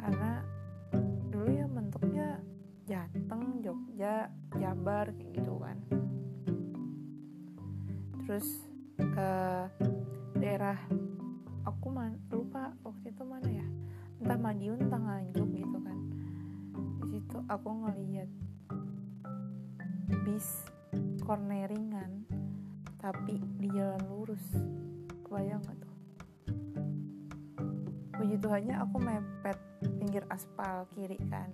Karena 0.03 0.43
dulu 1.31 1.49
ya 1.49 1.65
bentuknya 1.71 2.43
Jateng, 2.85 3.65
Jogja, 3.65 4.29
Jabar 4.61 5.09
kayak 5.17 5.41
gitu 5.41 5.57
kan 5.57 5.81
terus 8.25 8.65
uh, 9.21 9.69
daerah 10.41 10.81
aku 11.69 11.93
man, 11.93 12.17
lupa 12.33 12.73
waktu 12.81 13.13
itu 13.13 13.23
mana 13.25 13.49
ya? 13.49 13.67
Entah 14.21 14.41
Madiun 14.41 14.81
entah 14.81 15.01
Nganjuk 15.01 15.49
gitu 15.53 15.79
kan. 15.85 15.99
Di 17.05 17.07
situ 17.13 17.39
aku 17.49 17.69
ngeliat 17.85 18.31
bis 20.25 20.65
corneringan 21.25 22.25
tapi 23.01 23.41
di 23.61 23.69
jalan 23.69 24.01
lurus. 24.09 24.45
Kebayang 25.29 25.61
gak 25.65 25.77
tuh? 25.85 25.95
Puji 28.17 28.37
Tuhannya 28.41 28.75
aku 28.81 28.97
mepet 29.03 29.59
pinggir 30.01 30.25
aspal 30.33 30.89
kiri 30.97 31.21
kan. 31.29 31.53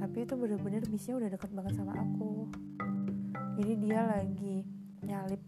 Tapi 0.00 0.24
itu 0.24 0.32
bener-bener 0.38 0.80
bisnya 0.88 1.20
udah 1.20 1.28
deket 1.28 1.50
banget 1.52 1.76
sama 1.76 1.92
aku 1.98 2.48
jadi 3.56 3.72
dia 3.80 4.00
lagi 4.04 4.56
nyalip 5.00 5.40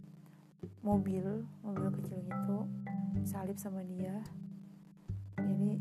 mobil 0.80 1.44
mobil 1.60 1.88
kecil 2.00 2.24
gitu 2.24 2.58
salip 3.28 3.60
sama 3.60 3.84
dia. 3.84 4.24
Jadi 5.36 5.76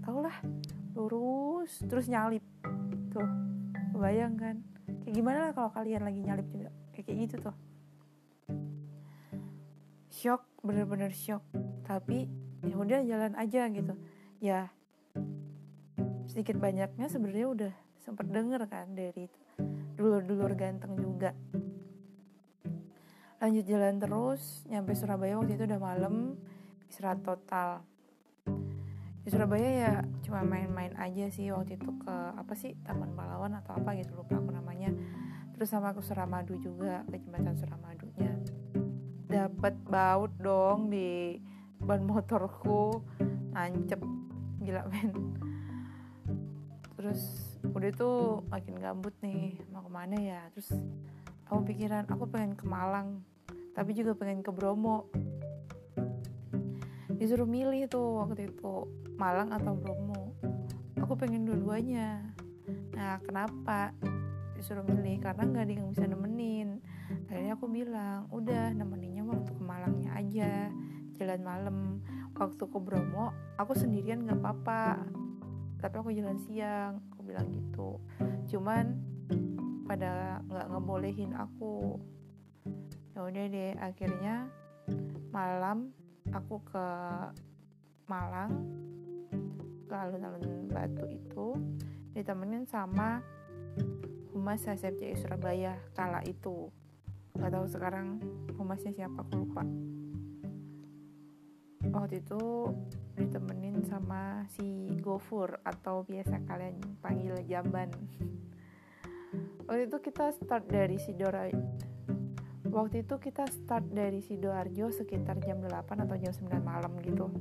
tau 0.00 0.24
lah 0.24 0.36
lurus 0.96 1.84
terus 1.84 2.08
nyalip. 2.08 2.40
Tuh 3.12 3.28
kebayang 3.92 4.34
kan? 4.40 4.56
Kayak 5.04 5.14
gimana 5.14 5.38
lah 5.48 5.52
kalau 5.52 5.70
kalian 5.76 6.02
lagi 6.04 6.20
nyalip 6.24 6.48
juga? 6.48 6.72
Kayak, 6.96 7.04
kayak 7.04 7.18
gitu 7.28 7.36
tuh. 7.44 7.56
Shock 10.08 10.42
bener-bener 10.64 11.12
shock. 11.12 11.44
Tapi 11.84 12.24
ya 12.64 12.74
udah 12.74 13.04
jalan 13.04 13.32
aja 13.36 13.68
gitu. 13.68 13.94
Ya 14.40 14.72
sedikit 16.28 16.60
banyaknya 16.60 17.08
sebenarnya 17.10 17.46
udah 17.48 17.72
sempat 17.98 18.30
denger 18.30 18.62
kan 18.70 18.92
dari 18.94 19.28
dulur-dulur 19.98 20.54
ganteng 20.54 20.94
juga. 20.94 21.34
Lanjut 23.42 23.66
jalan 23.66 23.98
terus 23.98 24.62
nyampe 24.70 24.94
Surabaya 24.94 25.34
waktu 25.38 25.58
itu 25.58 25.66
udah 25.66 25.80
malam 25.82 26.38
istirahat 26.86 27.22
total. 27.26 27.82
Di 29.22 29.28
Surabaya 29.34 29.68
ya 29.68 29.92
cuma 30.22 30.46
main-main 30.46 30.94
aja 30.96 31.26
sih 31.28 31.50
waktu 31.50 31.76
itu 31.76 31.90
ke 32.00 32.14
apa 32.38 32.54
sih 32.54 32.78
Taman 32.86 33.12
Pahlawan 33.12 33.58
atau 33.58 33.74
apa 33.74 33.98
gitu 33.98 34.14
lupa 34.14 34.38
aku 34.38 34.54
namanya. 34.54 34.94
Terus 35.58 35.74
sama 35.74 35.90
ke 35.90 36.02
Suramadu 36.02 36.54
juga 36.62 37.02
ke 37.10 37.18
jembatan 37.18 37.58
Suramadunya. 37.58 38.32
Dapat 39.26 39.74
baut 39.86 40.32
dong 40.38 40.88
di 40.88 41.38
ban 41.82 42.02
motorku 42.06 43.02
nancep 43.54 44.02
gila 44.62 44.82
men. 44.90 45.34
Terus 46.98 47.22
udah 47.62 47.90
tuh 47.94 48.42
makin 48.50 48.74
gambut 48.82 49.14
nih 49.22 49.60
ke 49.88 49.90
mana 49.96 50.20
ya? 50.20 50.44
Terus 50.52 50.76
aku 51.48 51.64
pikiran 51.72 52.04
aku 52.12 52.28
pengen 52.28 52.52
ke 52.52 52.68
Malang 52.68 53.24
tapi 53.72 53.96
juga 53.96 54.12
pengen 54.12 54.44
ke 54.44 54.52
Bromo. 54.52 55.08
Disuruh 57.16 57.48
milih 57.48 57.88
tuh 57.88 58.20
waktu 58.20 58.52
itu 58.52 58.84
Malang 59.16 59.48
atau 59.48 59.72
Bromo. 59.72 60.36
Aku 61.00 61.16
pengen 61.16 61.48
dua-duanya. 61.48 62.20
Nah 62.92 63.16
kenapa 63.24 63.96
disuruh 64.60 64.84
milih? 64.84 65.24
Karena 65.24 65.48
nggak 65.48 65.64
ada 65.64 65.72
yang 65.72 65.88
bisa 65.88 66.04
nemenin. 66.04 66.84
Akhirnya 67.32 67.56
aku 67.56 67.64
bilang 67.72 68.28
udah 68.28 68.76
nemeninnya 68.76 69.24
waktu 69.24 69.56
ke 69.56 69.62
Malangnya 69.64 70.12
aja 70.20 70.68
jalan 71.16 71.40
malam. 71.40 71.78
Waktu 72.36 72.60
ke 72.60 72.76
Bromo 72.76 73.32
aku 73.56 73.72
sendirian 73.72 74.28
nggak 74.28 74.36
apa-apa. 74.36 75.00
Tapi 75.80 75.94
aku 75.96 76.12
jalan 76.12 76.36
siang 76.44 77.00
aku 77.08 77.24
bilang 77.24 77.48
gitu. 77.56 78.02
Cuman 78.52 79.07
pada 79.88 80.44
nggak 80.44 80.68
ngebolehin 80.68 81.32
aku. 81.32 81.96
Ya 83.16 83.24
udah 83.24 83.44
deh 83.48 83.72
akhirnya 83.80 84.52
malam 85.32 85.90
aku 86.28 86.60
ke 86.68 86.86
Malang 88.08 88.52
ke 89.88 89.92
alun-alun 89.96 90.68
Batu 90.68 91.04
itu 91.08 91.56
ditemenin 92.12 92.64
sama 92.64 93.20
humas 94.32 94.64
HSFJI 94.64 95.16
Surabaya 95.16 95.76
kala 95.96 96.20
itu. 96.24 96.68
Nggak 97.36 97.52
tahu 97.52 97.66
sekarang 97.68 98.20
humasnya 98.56 98.92
siapa 98.92 99.24
aku 99.24 99.44
lupa. 99.44 99.64
Waktu 101.88 102.20
itu 102.20 102.72
ditemenin 103.16 103.84
sama 103.88 104.44
si 104.52 104.92
Gofur 105.00 105.60
atau 105.64 106.04
biasa 106.04 106.44
kalian 106.44 106.76
panggil 107.00 107.36
Jamban 107.48 107.88
waktu 109.68 109.88
itu 109.88 109.98
kita 110.00 110.32
start 110.32 110.64
dari 110.68 110.96
Sidoarjo. 110.96 111.60
Waktu 112.68 113.04
itu 113.04 113.16
kita 113.16 113.48
start 113.48 113.88
dari 113.92 114.20
Sidoarjo 114.20 114.92
sekitar 114.92 115.40
jam 115.40 115.60
8 115.64 116.04
atau 116.04 116.16
jam 116.20 116.32
9 116.32 116.60
malam 116.60 116.92
gitu. 117.00 117.32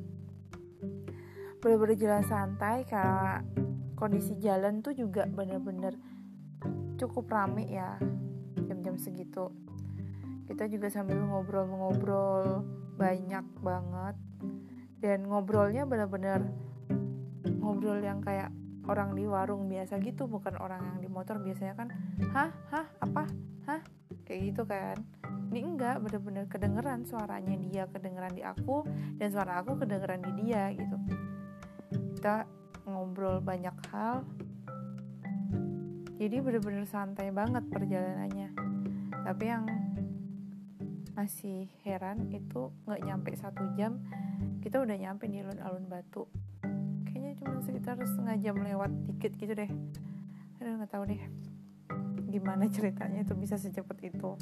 Bener-bener 1.60 2.00
jalan 2.00 2.24
santai 2.24 2.88
karena 2.88 3.44
kondisi 3.98 4.40
jalan 4.40 4.80
tuh 4.80 4.96
juga 4.96 5.28
bener-bener 5.28 6.00
cukup 6.96 7.28
rame 7.28 7.68
ya 7.68 8.00
jam-jam 8.64 8.96
segitu. 8.96 9.52
Kita 10.48 10.64
juga 10.72 10.88
sambil 10.88 11.20
ngobrol-ngobrol 11.20 12.64
banyak 12.96 13.46
banget. 13.60 14.16
Dan 14.98 15.28
ngobrolnya 15.28 15.84
bener-bener 15.86 16.42
ngobrol 17.62 18.00
yang 18.00 18.24
kayak 18.24 18.50
orang 18.88 19.14
di 19.14 19.28
warung 19.28 19.68
biasa 19.68 20.00
gitu 20.00 20.26
bukan 20.26 20.56
orang 20.58 20.82
yang 20.84 20.98
di 21.04 21.10
motor 21.12 21.38
biasanya 21.40 21.76
kan 21.76 21.88
hah? 22.32 22.50
Hah? 22.72 22.88
Apa? 23.04 23.24
Hah? 23.68 23.82
Kayak 24.24 24.40
gitu 24.52 24.64
kan. 24.64 24.98
Ini 25.52 25.60
enggak 25.64 26.04
bener-bener 26.04 26.48
kedengeran 26.52 27.08
suaranya 27.08 27.56
dia 27.56 27.88
kedengeran 27.88 28.36
di 28.36 28.44
aku 28.44 28.84
dan 29.16 29.32
suara 29.32 29.64
aku 29.64 29.80
kedengeran 29.80 30.24
di 30.24 30.32
dia 30.44 30.72
gitu. 30.76 30.98
Kita 32.20 32.44
ngobrol 32.88 33.40
banyak 33.44 33.76
hal. 33.92 34.24
Jadi 36.18 36.36
bener-bener 36.42 36.84
santai 36.90 37.30
banget 37.30 37.64
perjalanannya. 37.70 38.50
Tapi 39.24 39.44
yang 39.46 39.64
masih 41.18 41.66
heran 41.82 42.30
itu 42.30 42.70
nggak 42.86 43.02
nyampe 43.02 43.34
satu 43.34 43.74
jam 43.74 43.98
kita 44.62 44.86
udah 44.86 44.94
nyampe 45.02 45.26
di 45.26 45.42
alun-alun 45.42 45.90
batu 45.90 46.30
cuma 47.38 47.62
sekitar 47.62 47.98
setengah 48.02 48.36
jam 48.42 48.58
lewat 48.58 48.92
dikit 49.06 49.34
gitu 49.38 49.54
deh. 49.54 49.72
Aduh 50.60 50.82
nggak 50.82 50.92
tahu 50.92 51.06
deh 51.10 51.22
gimana 52.28 52.68
ceritanya 52.68 53.24
itu 53.24 53.34
bisa 53.34 53.56
secepat 53.56 53.98
itu. 54.04 54.36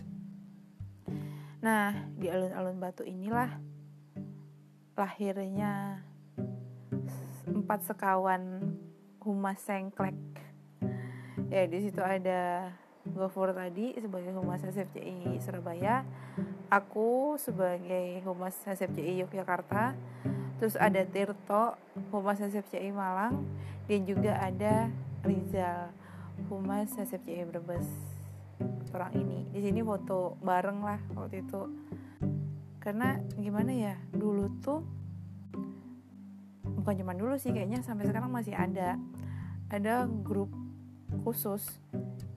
Nah 1.62 2.10
di 2.18 2.28
alun-alun 2.28 2.82
batu 2.82 3.06
inilah 3.06 3.62
lahirnya 4.98 6.02
empat 7.46 7.86
sekawan 7.86 8.74
humas 9.22 9.62
sengklek. 9.62 10.18
Ya 11.54 11.70
di 11.70 11.78
situ 11.86 12.02
ada 12.02 12.74
Gofur 13.06 13.54
tadi 13.54 13.94
sebagai 14.02 14.34
Humas 14.34 14.66
SFCI 14.66 15.38
Surabaya, 15.38 16.02
aku 16.74 17.38
sebagai 17.38 18.26
Humas 18.26 18.58
SFCI 18.66 19.22
Yogyakarta, 19.22 19.94
terus 20.58 20.76
ada 20.80 21.04
Tirto 21.04 21.76
Humas 22.12 22.40
SFCI 22.40 22.92
Malang, 22.92 23.44
dan 23.86 24.00
juga 24.08 24.40
ada 24.40 24.90
Rizal 25.22 25.92
Humas 26.48 26.94
SFCI 26.96 27.46
Brebes. 27.50 27.88
Orang 28.96 29.12
ini 29.20 29.44
di 29.52 29.60
sini 29.60 29.84
foto 29.84 30.40
bareng 30.40 30.80
lah 30.80 31.00
waktu 31.16 31.44
itu. 31.44 31.62
Karena 32.80 33.18
gimana 33.36 33.74
ya 33.74 33.96
dulu 34.14 34.46
tuh 34.62 34.80
bukan 36.86 37.02
cuma 37.02 37.18
dulu 37.18 37.34
sih 37.42 37.50
kayaknya 37.50 37.82
sampai 37.82 38.06
sekarang 38.06 38.30
masih 38.30 38.54
ada 38.54 39.02
ada 39.74 40.06
grup 40.06 40.54
khusus 41.26 41.66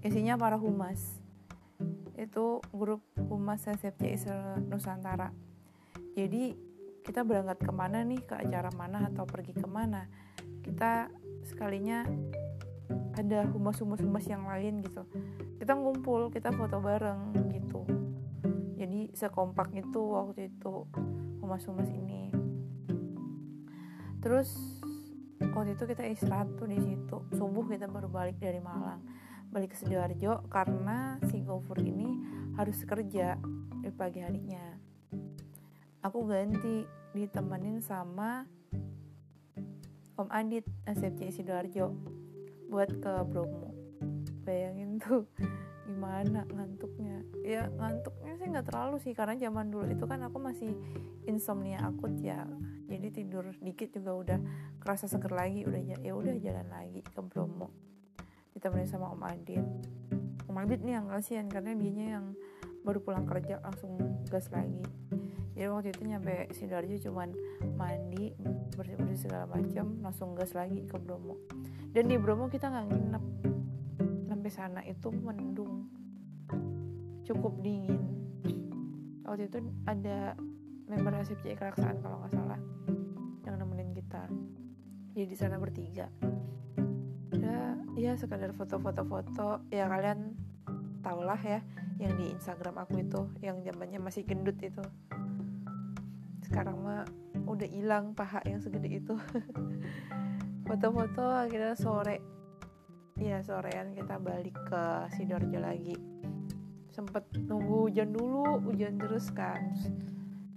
isinya 0.01 0.41
para 0.41 0.57
humas 0.57 1.21
itu 2.17 2.65
grup 2.73 3.05
humas 3.29 3.69
SFCI 3.69 4.17
Nusantara 4.65 5.37
jadi 6.17 6.57
kita 7.09 7.25
berangkat 7.25 7.65
ke 7.65 7.73
mana 7.73 8.05
nih 8.05 8.21
ke 8.21 8.37
acara 8.37 8.69
mana 8.77 9.09
atau 9.09 9.25
pergi 9.25 9.57
ke 9.57 9.65
mana. 9.65 10.05
Kita 10.61 11.09
sekalinya 11.49 12.05
ada 13.17 13.49
humas-humas-humas 13.49 14.29
yang 14.29 14.45
lain 14.45 14.85
gitu. 14.85 15.09
Kita 15.57 15.73
ngumpul 15.73 16.29
kita 16.29 16.53
foto 16.53 16.85
bareng 16.85 17.33
gitu. 17.57 17.89
Jadi 18.77 19.17
sekompak 19.17 19.73
itu 19.73 20.01
waktu 20.05 20.53
itu 20.53 20.85
humas-humas 21.41 21.89
ini. 21.89 22.29
Terus 24.21 24.53
waktu 25.41 25.81
itu 25.81 25.89
kita 25.89 26.05
istirahat 26.05 26.61
tuh 26.61 26.69
di 26.69 26.77
situ. 26.77 27.25
Subuh 27.33 27.65
kita 27.73 27.89
baru 27.89 28.13
balik 28.13 28.37
dari 28.37 28.61
Malang. 28.61 29.01
Balik 29.49 29.73
ke 29.73 29.77
sidoarjo 29.81 30.45
karena 30.53 31.17
si 31.33 31.41
Gofur 31.41 31.81
ini 31.81 32.21
harus 32.61 32.85
kerja 32.85 33.41
di 33.81 33.89
pagi 33.89 34.21
harinya. 34.21 34.77
Aku 36.05 36.29
ganti 36.29 36.98
ditemenin 37.17 37.81
sama 37.81 38.45
Om 40.19 40.29
Adit 40.35 40.67
SFC 40.83 41.31
Sidoarjo 41.31 41.95
buat 42.69 42.91
ke 42.91 43.13
Bromo. 43.31 43.71
Bayangin 44.43 44.99
tuh 44.99 45.31
gimana 45.87 46.43
ngantuknya. 46.51 47.23
Ya 47.47 47.71
ngantuknya 47.71 48.35
sih 48.37 48.47
nggak 48.51 48.67
terlalu 48.67 48.97
sih 49.01 49.13
karena 49.15 49.39
zaman 49.39 49.71
dulu 49.71 49.89
itu 49.89 50.05
kan 50.05 50.21
aku 50.27 50.43
masih 50.43 50.75
insomnia 51.25 51.81
akut 51.87 52.13
ya. 52.19 52.45
Jadi 52.89 53.09
tidur 53.15 53.47
dikit 53.63 53.95
juga 53.95 54.13
udah 54.17 54.39
kerasa 54.83 55.07
seger 55.07 55.33
lagi 55.33 55.65
udah 55.65 55.81
ya 56.03 56.13
udah 56.13 56.35
jalan 56.43 56.67
lagi 56.67 57.01
ke 57.01 57.21
Bromo. 57.23 57.71
Ditemenin 58.53 58.91
sama 58.91 59.15
Om 59.15 59.23
Adit. 59.23 59.67
Om 60.51 60.57
Adit 60.61 60.83
nih 60.83 60.99
yang 60.99 61.07
kasihan 61.09 61.47
karena 61.47 61.73
dianya 61.79 62.07
yang 62.19 62.27
baru 62.83 63.01
pulang 63.01 63.29
kerja 63.29 63.63
langsung 63.63 63.97
gas 64.27 64.51
lagi 64.51 64.81
jadi 65.59 65.75
waktu 65.75 65.91
itu 65.91 66.07
nyampe 66.07 66.47
Sidoarjo 66.55 67.11
cuman 67.11 67.35
mandi 67.75 68.31
bersih-bersih 68.79 69.27
segala 69.27 69.51
macam 69.51 69.99
langsung 70.07 70.39
gas 70.39 70.55
lagi 70.55 70.87
ke 70.87 70.95
Bromo. 71.03 71.35
Dan 71.91 72.07
di 72.07 72.15
Bromo 72.15 72.47
kita 72.47 72.71
nggak 72.71 72.87
nginep. 72.95 73.25
Sampai 74.31 74.51
sana 74.55 74.87
itu 74.87 75.11
mendung. 75.11 75.91
Cukup 77.27 77.59
dingin. 77.59 77.99
Waktu 79.27 79.51
itu 79.51 79.59
ada 79.83 80.39
member 80.87 81.27
SFC 81.27 81.59
Keraksaan 81.59 82.07
kalau 82.07 82.23
nggak 82.23 82.39
salah 82.39 82.61
yang 83.43 83.59
nemenin 83.59 83.91
kita. 83.99 84.31
Jadi 85.19 85.27
di 85.27 85.35
sana 85.35 85.59
bertiga. 85.59 86.07
Ya 87.35 87.75
ya 87.99 88.15
sekadar 88.15 88.55
foto-foto 88.55 89.03
foto 89.03 89.49
ya 89.75 89.91
kalian 89.91 90.39
tau 91.03 91.19
lah 91.27 91.43
ya 91.43 91.67
yang 91.99 92.15
di 92.15 92.31
Instagram 92.31 92.79
aku 92.79 93.03
itu 93.03 93.27
yang 93.43 93.59
zamannya 93.67 93.99
masih 93.99 94.23
gendut 94.23 94.55
itu 94.63 94.87
sekarang 96.49 96.81
mah 96.81 97.05
udah 97.45 97.69
hilang 97.69 98.17
paha 98.17 98.41
yang 98.49 98.59
segede 98.65 99.05
itu. 99.05 99.15
Foto-foto 100.67 101.29
akhirnya 101.29 101.77
sore. 101.77 102.25
Ya 103.21 103.45
sorean 103.45 103.93
kita 103.93 104.17
balik 104.17 104.57
ke 104.65 104.83
sidoarjo 105.13 105.61
lagi. 105.61 105.97
Sempet 106.89 107.29
nunggu 107.37 107.93
hujan 107.93 108.17
dulu 108.17 108.65
hujan 108.65 108.97
terus 108.97 109.29
kan. 109.29 109.77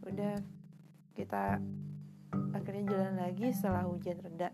Udah 0.07 0.39
kita 1.11 1.59
akhirnya 2.55 2.83
jalan 2.87 3.15
lagi 3.19 3.51
setelah 3.51 3.83
hujan 3.83 4.17
reda. 4.23 4.49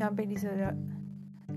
Nyampe 0.00 0.24
di 0.24 0.36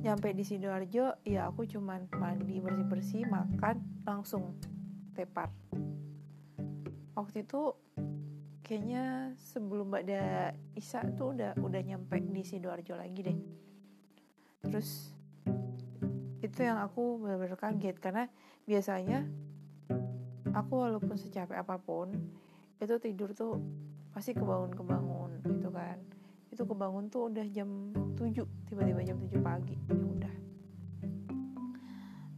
nyampe 0.03 0.35
di 0.35 0.43
sidoarjo 0.43 1.23
ya 1.23 1.47
aku 1.47 1.63
cuman 1.63 2.11
mandi 2.19 2.59
bersih 2.59 2.85
bersih 2.91 3.23
makan 3.23 3.79
langsung 4.03 4.51
tepar 5.15 5.47
waktu 7.13 7.45
itu 7.45 7.73
kayaknya 8.63 9.35
sebelum 9.37 9.91
Mbak 9.93 10.03
Isa 10.79 11.03
tuh 11.13 11.37
udah 11.37 11.53
udah 11.59 11.81
nyampe 11.83 12.17
di 12.17 12.41
sidoarjo 12.41 12.95
lagi 12.97 13.21
deh. 13.21 13.39
Terus 14.65 15.13
itu 16.39 16.59
yang 16.63 16.79
aku 16.79 17.19
benar-benar 17.19 17.59
kaget 17.59 17.97
karena 17.99 18.23
biasanya 18.63 19.27
aku 20.55 20.73
walaupun 20.85 21.15
secapek 21.19 21.59
apa 21.59 21.75
pun 21.81 22.13
itu 22.79 22.95
tidur 22.99 23.31
tuh 23.35 23.59
pasti 24.15 24.31
kebangun-kebangun 24.31 25.43
gitu 25.49 25.69
kan. 25.73 25.97
Itu 26.53 26.63
kebangun 26.69 27.09
tuh 27.09 27.33
udah 27.33 27.45
jam 27.49 27.91
7 28.15 28.69
tiba-tiba 28.69 29.01
jam 29.03 29.17
7 29.17 29.41
pagi 29.41 29.75
ya 29.89 29.97
udah. 29.97 30.35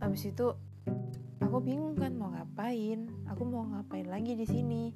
Habis 0.01 0.31
itu 0.31 0.47
aku 1.43 1.57
bingung 1.59 1.99
kan 1.99 2.14
ngapain? 2.55 3.11
Aku 3.35 3.43
mau 3.43 3.67
ngapain 3.67 4.07
lagi 4.07 4.31
di 4.31 4.47
sini? 4.47 4.87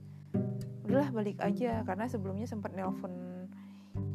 Udahlah 0.87 1.11
balik 1.11 1.43
aja. 1.43 1.83
Karena 1.83 2.07
sebelumnya 2.07 2.47
sempat 2.47 2.71
nelpon 2.71 3.11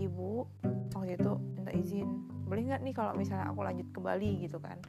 ibu 0.00 0.48
waktu 0.96 1.20
itu 1.20 1.37
minta 1.52 1.68
izin. 1.76 2.09
Boleh 2.48 2.72
nggak 2.72 2.80
nih 2.80 2.96
kalau 2.96 3.12
misalnya 3.12 3.52
aku 3.52 3.61
lanjut 3.61 3.85
ke 3.92 4.00
Bali 4.00 4.48
gitu 4.48 4.57
kan? 4.64 4.80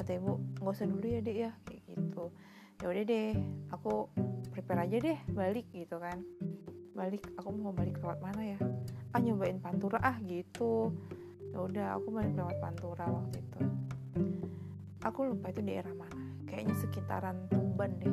Kata 0.00 0.16
ibu 0.16 0.40
nggak 0.56 0.72
usah 0.72 0.88
dulu 0.88 1.04
ya 1.04 1.20
dek 1.20 1.36
ya. 1.36 1.52
Kayak 1.68 1.80
gitu. 1.84 2.24
Ya 2.80 2.86
udah 2.88 3.04
deh 3.04 3.28
aku 3.76 3.92
prepare 4.56 4.88
aja 4.88 4.96
deh 5.04 5.18
balik 5.36 5.68
gitu 5.76 6.00
kan. 6.00 6.24
Balik 6.96 7.28
aku 7.36 7.52
mau 7.60 7.76
balik 7.76 8.00
lewat 8.00 8.24
mana 8.24 8.56
ya? 8.56 8.58
Ah 9.12 9.20
nyobain 9.20 9.60
pantura. 9.60 10.00
Ah 10.00 10.16
gitu. 10.24 10.96
Ya 11.52 11.60
udah 11.60 11.86
aku 12.00 12.08
balik 12.08 12.32
lewat 12.32 12.56
pantura 12.56 13.04
waktu 13.04 13.44
itu. 13.44 13.60
Aku 15.04 15.28
lupa 15.28 15.52
itu 15.52 15.60
daerah 15.60 15.92
mana 15.92 16.17
kayaknya 16.58 16.74
sekitaran 16.82 17.46
Tuban 17.54 17.94
deh. 18.02 18.10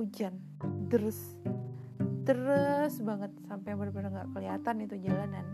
Hujan 0.00 0.40
terus 0.88 1.36
terus 2.24 2.96
banget 3.04 3.28
sampai 3.44 3.76
benar-benar 3.76 4.08
nggak 4.16 4.30
kelihatan 4.32 4.88
itu 4.88 4.96
jalanan. 5.04 5.44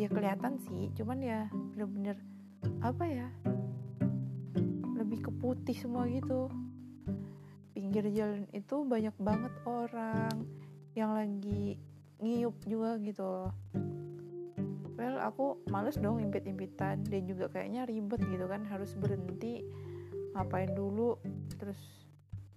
Ya 0.00 0.08
kelihatan 0.08 0.56
sih 0.64 0.88
cuman 0.96 1.20
ya 1.20 1.52
bener-bener 1.52 2.16
apa 2.80 3.04
ya 3.04 3.28
lebih 4.96 5.28
ke 5.28 5.30
putih 5.36 5.76
semua 5.76 6.08
gitu. 6.08 6.48
Pinggir 7.76 8.08
jalan 8.16 8.48
itu 8.56 8.88
banyak 8.88 9.12
banget 9.20 9.52
orang 9.68 10.48
yang 10.96 11.12
lagi 11.12 11.76
ngiup 12.24 12.56
juga 12.64 12.96
gitu 13.04 13.52
well 15.00 15.16
aku 15.16 15.64
males 15.72 15.96
dong 15.96 16.20
impit-impitan 16.20 17.00
dan 17.08 17.22
juga 17.24 17.48
kayaknya 17.48 17.88
ribet 17.88 18.20
gitu 18.28 18.44
kan. 18.44 18.68
Harus 18.68 18.92
berhenti 19.00 19.64
ngapain 20.36 20.76
dulu 20.76 21.16
terus 21.56 21.80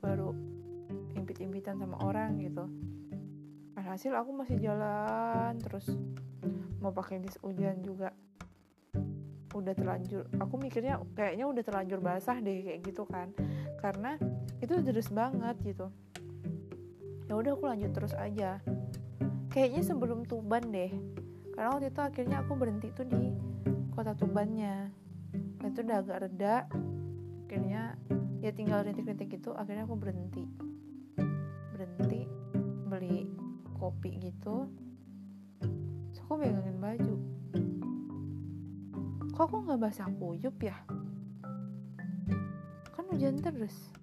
baru 0.03 0.35
impit-impitan 1.15 1.79
sama 1.79 2.03
orang 2.03 2.35
gitu. 2.43 2.67
Hasil 3.79 4.11
aku 4.11 4.35
masih 4.35 4.59
jalan 4.59 5.55
terus 5.63 5.87
mau 6.83 6.91
pakai 6.91 7.23
jas 7.23 7.39
hujan 7.39 7.79
juga. 7.79 8.11
Udah 9.55 9.71
terlanjur 9.71 10.27
aku 10.35 10.59
mikirnya 10.59 10.99
kayaknya 11.15 11.47
udah 11.47 11.63
terlanjur 11.63 12.03
basah 12.03 12.43
deh 12.43 12.59
kayak 12.59 12.83
gitu 12.83 13.07
kan. 13.07 13.31
Karena 13.79 14.19
itu 14.59 14.83
deras 14.83 15.07
banget 15.07 15.55
gitu. 15.63 15.87
Ya 17.31 17.39
udah 17.39 17.55
aku 17.55 17.71
lanjut 17.71 17.95
terus 17.95 18.11
aja. 18.19 18.59
Kayaknya 19.47 19.81
sebelum 19.87 20.27
Tuban 20.27 20.67
deh 20.75 20.91
karena 21.53 21.69
waktu 21.69 21.93
itu 21.93 22.01
akhirnya 22.01 22.37
aku 22.41 22.57
berhenti 22.57 22.89
tuh 22.97 23.05
di 23.05 23.29
kota 23.93 24.17
Tubannya. 24.17 24.89
Itu 25.61 25.85
udah 25.85 25.97
agak 26.01 26.17
reda. 26.25 26.65
Akhirnya 27.45 27.93
ya 28.41 28.49
tinggal 28.49 28.81
rintik-rintik 28.81 29.37
itu 29.37 29.53
akhirnya 29.53 29.85
aku 29.85 29.93
berhenti. 29.93 30.49
Berhenti 31.69 32.25
beli 32.89 33.29
kopi 33.77 34.17
gitu. 34.17 34.65
Terus 36.09 36.19
aku 36.25 36.41
megangin 36.41 36.77
baju. 36.81 37.15
Kok 39.33 39.43
aku 39.45 39.57
nggak 39.69 39.81
basah 39.81 40.09
kuyup 40.09 40.57
ya? 40.57 40.77
Kan 42.97 43.05
hujan 43.13 43.37
terus. 43.41 43.93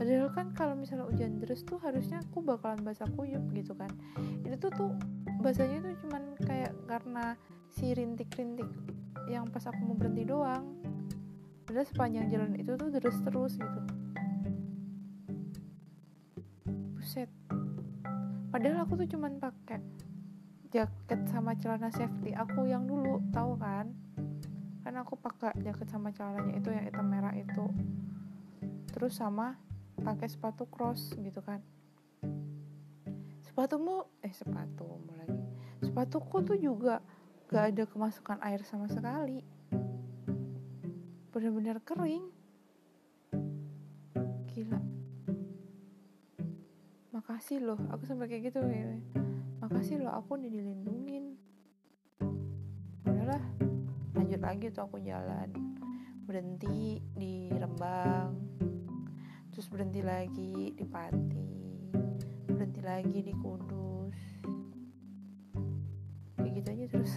Padahal 0.00 0.32
kan 0.32 0.56
kalau 0.56 0.74
misalnya 0.74 1.06
hujan 1.06 1.38
terus 1.38 1.62
tuh 1.62 1.78
harusnya 1.78 2.24
aku 2.24 2.40
bakalan 2.40 2.80
basah 2.80 3.06
kuyup 3.12 3.44
gitu 3.52 3.76
kan. 3.76 3.92
Itu 4.42 4.72
tuh 4.72 4.96
basahnya 5.42 5.82
tuh 5.82 5.98
cuman 6.06 6.38
kayak 6.46 6.72
karena 6.86 7.34
si 7.66 7.90
rintik-rintik 7.90 8.70
yang 9.26 9.50
pas 9.50 9.66
aku 9.66 9.82
mau 9.82 9.98
berhenti 9.98 10.22
doang. 10.22 10.62
Padahal 11.66 11.86
sepanjang 11.90 12.30
jalan 12.30 12.54
itu 12.54 12.78
tuh 12.78 12.88
terus 12.94 13.18
terus 13.26 13.52
gitu. 13.58 13.80
Buset. 16.94 17.30
Padahal 18.54 18.86
aku 18.86 19.02
tuh 19.02 19.08
cuman 19.18 19.42
pakai 19.42 19.82
jaket 20.70 21.20
sama 21.26 21.58
celana 21.58 21.90
safety. 21.90 22.38
Aku 22.38 22.70
yang 22.70 22.86
dulu 22.86 23.18
tahu 23.34 23.58
kan? 23.58 23.90
Kan 24.86 24.94
aku 24.94 25.18
pakai 25.18 25.58
jaket 25.58 25.90
sama 25.90 26.14
celananya 26.14 26.54
itu 26.54 26.70
yang 26.70 26.86
hitam 26.86 27.10
merah 27.10 27.34
itu. 27.34 27.66
Terus 28.94 29.18
sama 29.18 29.58
pakai 29.98 30.30
sepatu 30.30 30.70
cross 30.70 31.18
gitu 31.18 31.42
kan 31.42 31.58
sepatumu 33.52 34.08
eh 34.24 34.32
sepatumu 34.32 35.12
lagi. 35.12 35.44
Sepatuku 35.84 36.40
tuh 36.40 36.56
juga 36.56 37.04
gak 37.52 37.76
ada 37.76 37.84
kemasukan 37.84 38.40
air 38.40 38.64
sama 38.64 38.88
sekali. 38.88 39.44
Benar-benar 41.28 41.84
kering. 41.84 42.32
Gila. 44.48 44.80
Makasih 47.12 47.60
loh 47.60 47.76
aku 47.92 48.08
sampai 48.08 48.32
kayak 48.32 48.48
gitu 48.48 48.64
ya 48.64 48.96
makasih 49.60 50.00
loh 50.00 50.16
aku 50.16 50.40
udah 50.40 50.48
dilindungin. 50.48 51.36
Udahlah 53.04 53.44
lanjut 54.16 54.40
lagi 54.40 54.72
tuh 54.72 54.88
aku 54.88 54.96
jalan. 55.04 55.52
Berhenti 56.24 57.04
di 57.12 57.52
Rembang. 57.52 58.32
Terus 59.52 59.68
berhenti 59.68 60.00
lagi 60.00 60.72
di 60.72 60.84
Pati 60.88 61.61
berhenti 62.62 62.78
lagi 62.86 63.26
di 63.26 63.34
Kudus. 63.34 64.14
Kayak 66.38 66.52
gitu 66.62 66.68
aja 66.70 66.84
terus. 66.94 67.12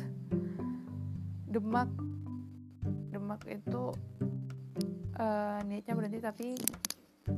Demak. 1.45 1.86
Demak 3.13 3.45
itu 3.45 3.93
uh, 5.21 5.62
niatnya 5.69 5.93
berhenti 5.93 6.17
tapi 6.17 6.47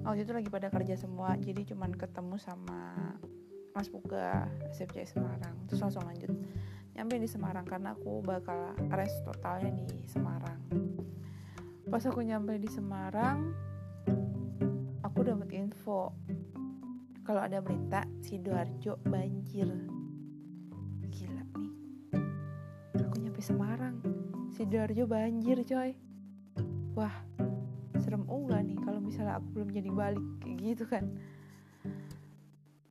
waktu 0.07 0.23
itu 0.23 0.31
lagi 0.31 0.47
pada 0.47 0.71
kerja 0.71 0.95
semua. 0.95 1.35
Jadi 1.35 1.67
cuman 1.67 1.91
ketemu 1.99 2.39
sama 2.39 2.95
Mas 3.75 3.91
Puga 3.91 4.47
SFC 4.71 5.03
Semarang. 5.03 5.67
Terus 5.67 5.83
langsung 5.83 6.07
lanjut. 6.07 6.31
Nyampe 6.95 7.19
di 7.19 7.27
Semarang 7.27 7.67
karena 7.67 7.91
aku 7.91 8.23
bakal 8.23 8.71
rest 8.87 9.19
totalnya 9.27 9.75
di 9.83 10.07
Semarang. 10.07 10.63
Pas 11.91 12.07
aku 12.07 12.23
nyampe 12.23 12.55
di 12.55 12.71
Semarang 12.71 13.51
aku 15.03 15.27
dapat 15.27 15.51
info 15.59 16.15
kalau 17.27 17.43
ada 17.43 17.59
berita 17.59 18.07
sidoarjo 18.23 19.03
banjir. 19.03 19.67
Gila 21.11 21.43
nih. 21.59 21.73
Aku 23.03 23.19
nyampe 23.19 23.43
Semarang. 23.43 23.99
Sidoarjo 24.55 25.03
banjir 25.03 25.59
coy. 25.67 25.91
Wah 26.95 27.11
serem 27.99 28.23
enggak 28.31 28.63
nih 28.63 28.79
kalau 28.79 29.03
misalnya 29.03 29.43
aku 29.43 29.59
belum 29.59 29.69
jadi 29.75 29.89
balik. 29.91 30.25
Kayak 30.39 30.57
gitu 30.63 30.83
kan. 30.87 31.03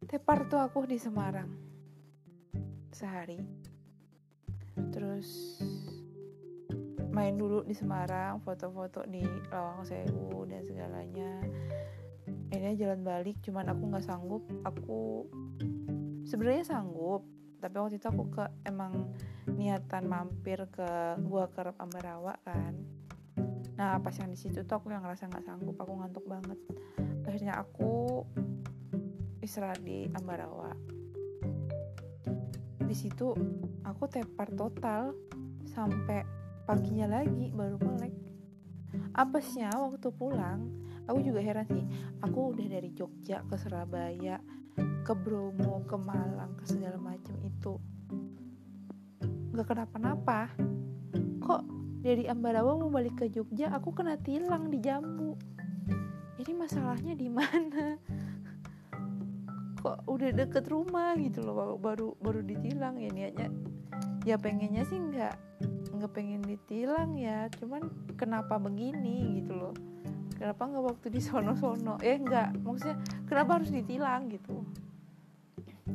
Tepar 0.05 0.45
tuh 0.53 0.61
aku 0.61 0.85
di 0.85 1.01
Semarang. 1.01 1.49
Sehari. 2.93 3.41
Terus 4.93 5.57
main 7.09 7.41
dulu 7.41 7.65
di 7.65 7.73
Semarang 7.73 8.45
foto-foto 8.45 9.01
di 9.09 9.25
Lawang 9.49 9.89
Sewu 9.89 10.45
dan 10.45 10.61
segalanya 10.61 11.41
ini 12.55 12.79
jalan 12.79 13.03
balik 13.03 13.43
cuman 13.43 13.67
aku 13.71 13.83
nggak 13.91 14.07
sanggup. 14.07 14.43
Aku 14.63 15.27
sebenarnya 16.27 16.67
sanggup 16.67 17.27
tapi 17.59 17.75
waktu 17.81 17.97
itu 17.99 18.07
aku 18.07 18.25
ke 18.31 18.45
emang 18.69 19.17
niatan 19.57 20.07
mampir 20.07 20.69
ke 20.71 21.19
gua 21.25 21.49
kerap 21.51 21.75
Ambarawa 21.81 22.37
kan. 22.45 22.75
Nah 23.77 23.99
pas 24.01 24.15
yang 24.17 24.31
di 24.31 24.39
situ 24.39 24.63
tuh 24.63 24.77
aku 24.79 24.93
yang 24.93 25.03
ngerasa 25.03 25.27
nggak 25.27 25.47
sanggup 25.47 25.77
aku 25.81 25.93
ngantuk 25.99 26.25
banget. 26.29 26.59
Akhirnya 27.27 27.59
aku 27.59 28.23
istirahat 29.43 29.83
di 29.83 30.07
Ambarawa. 30.15 30.71
Di 32.87 32.95
situ 32.95 33.35
aku 33.83 34.05
tepar 34.07 34.55
total 34.55 35.11
sampai 35.67 36.23
paginya 36.67 37.21
lagi 37.21 37.51
baru 37.51 37.79
melek. 37.83 38.15
Apesnya 39.15 39.71
waktu 39.75 40.09
pulang 40.15 40.87
aku 41.07 41.19
juga 41.23 41.41
heran 41.41 41.67
sih 41.71 41.85
aku 42.23 42.55
udah 42.55 42.67
dari 42.67 42.91
Jogja 42.93 43.43
ke 43.47 43.55
Surabaya 43.59 44.39
ke 44.77 45.15
Bromo 45.15 45.87
ke 45.87 45.97
Malang 45.97 46.59
ke 46.59 46.65
segala 46.69 46.99
macam 47.01 47.33
itu. 47.41 47.79
Nggak 49.55 49.67
kenapa-napa. 49.73 50.53
Kok 51.41 51.63
dari 52.05 52.29
Ambarawa 52.29 52.77
mau 52.77 52.93
balik 52.93 53.25
ke 53.25 53.27
Jogja 53.33 53.73
aku 53.73 53.95
kena 53.97 54.21
tilang 54.21 54.69
di 54.69 54.83
Jambu 54.83 55.39
ini 56.37 56.53
masalahnya 56.53 57.17
di 57.17 57.29
mana? 57.33 57.97
Kok 59.81 60.05
udah 60.11 60.31
deket 60.35 60.69
rumah 60.69 61.17
gitu 61.17 61.41
loh 61.41 61.79
baru 61.81 62.13
baru 62.21 62.45
ditilang 62.45 63.01
ya 63.01 63.09
niatnya. 63.09 63.49
Ya 64.27 64.37
pengennya 64.37 64.85
sih 64.85 64.99
nggak 64.99 65.35
nggak 65.97 66.13
pengen 66.13 66.45
ditilang 66.45 67.17
ya 67.17 67.49
cuman 67.57 67.89
kenapa 68.21 68.61
begini 68.61 69.41
gitu 69.41 69.57
loh 69.57 69.75
kenapa 70.37 70.69
nggak 70.69 70.85
waktu 70.85 71.07
di 71.09 71.21
sono-sono? 71.25 71.97
Eh 72.05 72.21
nggak. 72.21 72.61
Maksudnya 72.61 72.97
kenapa 73.25 73.59
harus 73.59 73.73
ditilang 73.73 74.29
gitu? 74.29 74.63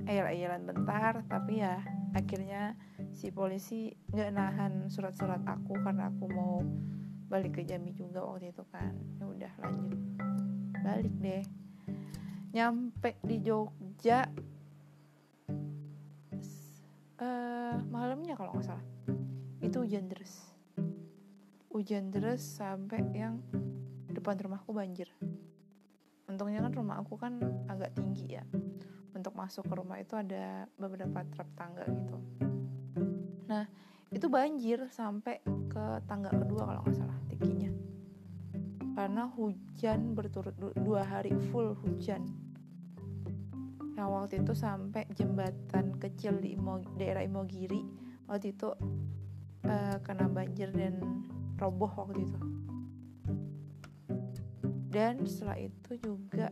Ayal-ayalan 0.10 0.66
bentar 0.66 1.22
tapi 1.30 1.62
ya 1.62 1.80
akhirnya 2.12 2.76
si 3.14 3.30
polisi 3.32 3.94
nggak 4.12 4.32
nahan 4.34 4.74
surat-surat 4.90 5.46
aku 5.46 5.78
karena 5.80 6.10
aku 6.10 6.26
mau 6.28 6.60
balik 7.32 7.62
ke 7.62 7.62
Jambi 7.64 7.94
juga 7.96 8.26
waktu 8.26 8.52
itu 8.52 8.66
kan. 8.74 8.92
Ya 9.22 9.26
udah 9.30 9.54
lanjut. 9.62 10.00
Balik 10.82 11.16
deh. 11.22 11.44
Nyampe 12.52 13.22
di 13.24 13.38
Jogja. 13.40 14.28
Uh, 17.22 17.78
malamnya 17.94 18.34
kalau 18.34 18.58
nggak 18.58 18.66
salah. 18.66 18.86
Itu 19.62 19.86
hujan 19.86 20.10
deras. 20.10 20.52
Hujan 21.72 22.12
deras 22.12 22.42
sampai 22.44 23.06
yang 23.16 23.40
depan 24.22 24.38
rumahku 24.38 24.70
banjir. 24.72 25.10
Untungnya 26.30 26.62
kan 26.62 26.72
rumah 26.72 27.02
aku 27.02 27.18
kan 27.18 27.42
agak 27.68 27.98
tinggi 27.98 28.38
ya. 28.38 28.46
Untuk 29.12 29.34
masuk 29.36 29.68
ke 29.68 29.74
rumah 29.76 30.00
itu 30.00 30.16
ada 30.16 30.70
beberapa 30.78 31.26
trap 31.34 31.50
tangga 31.58 31.84
gitu. 31.90 32.16
Nah 33.50 33.66
itu 34.14 34.30
banjir 34.30 34.88
sampai 34.94 35.42
ke 35.68 35.86
tangga 36.06 36.30
kedua 36.32 36.70
kalau 36.70 36.86
nggak 36.86 36.96
salah 37.00 37.16
tingginya 37.32 37.72
karena 38.92 39.24
hujan 39.34 40.14
berturut 40.14 40.54
dua 40.78 41.02
hari 41.02 41.32
full 41.50 41.74
hujan. 41.80 42.28
Yang 43.96 44.08
waktu 44.08 44.34
itu 44.44 44.54
sampai 44.54 45.04
jembatan 45.14 45.96
kecil 45.98 46.38
di 46.38 46.54
Imo, 46.54 46.82
daerah 46.98 47.26
Imogiri 47.26 47.82
waktu 48.26 48.56
itu 48.56 48.70
uh, 49.68 49.98
kena 50.06 50.30
banjir 50.32 50.70
dan 50.74 51.02
roboh 51.60 51.92
waktu 51.92 52.24
itu 52.26 52.40
dan 54.92 55.24
setelah 55.24 55.56
itu 55.56 55.96
juga 56.04 56.52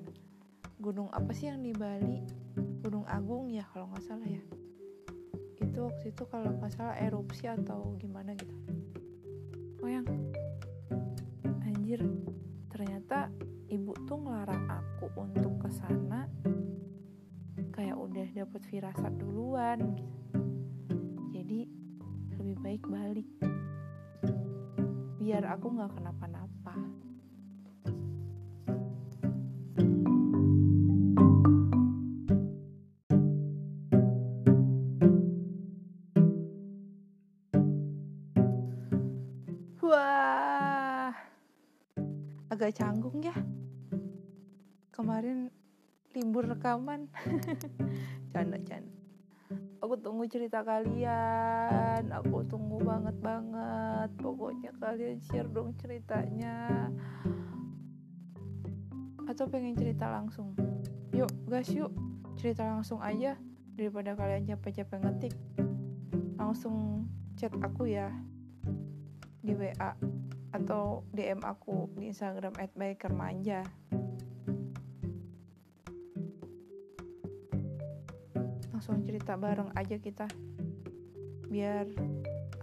gunung 0.80 1.12
apa 1.12 1.36
sih 1.36 1.52
yang 1.52 1.60
di 1.60 1.76
Bali? 1.76 2.24
Gunung 2.80 3.04
Agung 3.04 3.52
ya 3.52 3.68
kalau 3.76 3.92
nggak 3.92 4.06
salah 4.08 4.24
ya. 4.24 4.40
Itu 5.60 5.92
waktu 5.92 6.16
itu 6.16 6.24
kalau 6.32 6.56
nggak 6.56 6.72
salah 6.72 6.96
erupsi 7.04 7.52
atau 7.52 8.00
gimana 8.00 8.32
gitu. 8.40 8.56
Oh 9.84 9.92
yang 9.92 10.08
anjir. 11.68 12.00
Ternyata 12.72 13.28
ibu 13.68 13.92
tuh 14.08 14.24
ngelarang 14.24 14.72
aku 14.72 15.12
untuk 15.20 15.60
ke 15.60 15.70
sana. 15.76 16.32
Kayak 17.76 18.00
udah 18.00 18.28
dapet 18.32 18.62
firasat 18.72 19.20
duluan. 19.20 20.00
Gitu. 20.00 20.16
jadi 21.36 21.60
lebih 22.40 22.56
baik 22.64 22.84
balik. 22.88 23.28
Biar 25.20 25.44
aku 25.44 25.76
nggak 25.76 25.92
kenapa-napa 26.00 26.39
agak 42.60 42.76
canggung 42.76 43.24
ya. 43.24 43.32
Kemarin 44.92 45.48
libur 46.12 46.44
rekaman. 46.44 47.08
Canda-canda 48.36 49.00
aku 49.80 49.96
tunggu 50.06 50.28
cerita 50.30 50.62
kalian. 50.62 52.12
Aku 52.14 52.46
tunggu 52.46 52.78
banget 52.84 53.16
banget. 53.24 54.10
Pokoknya 54.20 54.70
kalian 54.78 55.18
share 55.24 55.50
dong 55.50 55.74
ceritanya. 55.80 56.92
Atau 59.26 59.50
pengen 59.50 59.74
cerita 59.74 60.12
langsung? 60.12 60.54
Yuk 61.16 61.32
guys 61.50 61.72
yuk. 61.74 61.90
Cerita 62.38 62.70
langsung 62.70 63.02
aja 63.02 63.34
daripada 63.74 64.14
kalian 64.14 64.46
capek-capek 64.46 65.00
ngetik. 65.02 65.36
Langsung 66.38 67.08
chat 67.34 67.52
aku 67.64 67.90
ya 67.90 68.12
di 69.40 69.56
WA 69.56 69.96
atau 70.50 71.06
DM 71.14 71.42
aku 71.46 71.90
di 71.98 72.10
Instagram 72.10 72.58
@bikermanja 72.74 73.62
langsung 78.80 79.04
cerita 79.04 79.36
bareng 79.36 79.76
aja 79.76 80.00
kita. 80.00 80.24
Biar 81.52 81.84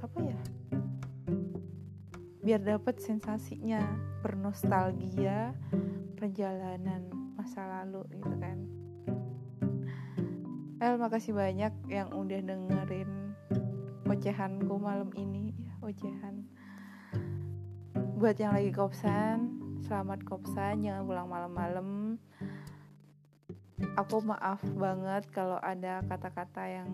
apa 0.01 0.19
ya? 0.25 0.41
Biar 2.41 2.65
dapat 2.65 3.05
sensasinya 3.05 3.85
bernostalgia 4.25 5.53
perjalanan 6.17 7.13
masa 7.37 7.69
lalu 7.69 8.17
gitu 8.17 8.33
kan. 8.41 8.59
El 10.81 10.97
makasih 10.97 11.37
banyak 11.37 11.77
yang 11.93 12.09
udah 12.09 12.41
dengerin 12.41 13.37
ocehanku 14.09 14.73
malam 14.81 15.13
ini. 15.21 15.53
Ya 15.61 15.77
ocehan 15.85 16.46
buat 18.17 18.33
yang 18.41 18.57
lagi 18.57 18.73
kopsan 18.73 19.61
selamat 19.85 20.25
kopsan 20.25 20.81
jangan 20.81 21.05
pulang 21.05 21.29
malam-malam. 21.29 22.17
Aku 24.01 24.25
maaf 24.25 24.65
banget 24.73 25.29
kalau 25.37 25.61
ada 25.61 26.01
kata-kata 26.09 26.65
yang 26.65 26.89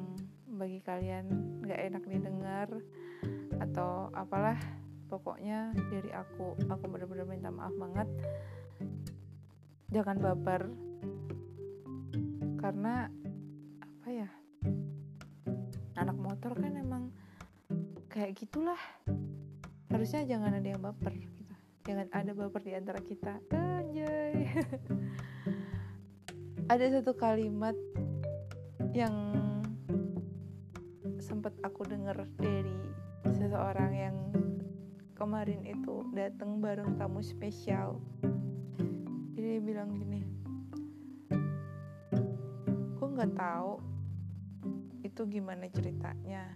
bagi 0.50 0.82
kalian 0.82 1.30
gak 1.62 1.78
enak 1.78 2.02
didengar 2.10 2.66
atau 3.62 4.10
apalah 4.18 4.58
pokoknya 5.06 5.70
dari 5.94 6.10
aku 6.10 6.58
aku 6.66 6.84
benar-benar 6.90 7.30
minta 7.30 7.54
maaf 7.54 7.74
banget. 7.78 8.10
Jangan 9.94 10.18
baper 10.18 10.74
karena 12.58 13.06
apa 13.78 14.08
ya 14.10 14.28
anak 16.02 16.18
motor 16.18 16.58
kan 16.58 16.74
emang 16.74 17.14
kayak 18.10 18.34
gitulah 18.34 18.82
harusnya 19.92 20.24
jangan 20.24 20.56
ada 20.56 20.68
yang 20.72 20.80
baper 20.80 21.12
gitu. 21.14 21.54
Jangan 21.84 22.08
ada 22.10 22.32
baper 22.32 22.62
di 22.64 22.72
antara 22.72 23.00
kita. 23.04 23.38
Anjay. 23.52 24.48
Ada 26.72 27.02
satu 27.02 27.12
kalimat 27.18 27.76
yang 28.96 29.12
sempat 31.20 31.52
aku 31.60 31.84
dengar 31.84 32.24
dari 32.40 32.80
seseorang 33.28 33.92
yang 33.92 34.16
kemarin 35.12 35.60
itu 35.68 36.06
datang 36.16 36.64
bareng 36.64 36.96
tamu 36.96 37.20
spesial. 37.20 38.00
Jadi 39.36 39.58
dia 39.58 39.60
bilang 39.60 39.92
gini 39.92 40.22
gue 43.02 43.08
nggak 43.18 43.34
tahu 43.34 43.82
itu 45.02 45.22
gimana 45.26 45.66
ceritanya 45.74 46.54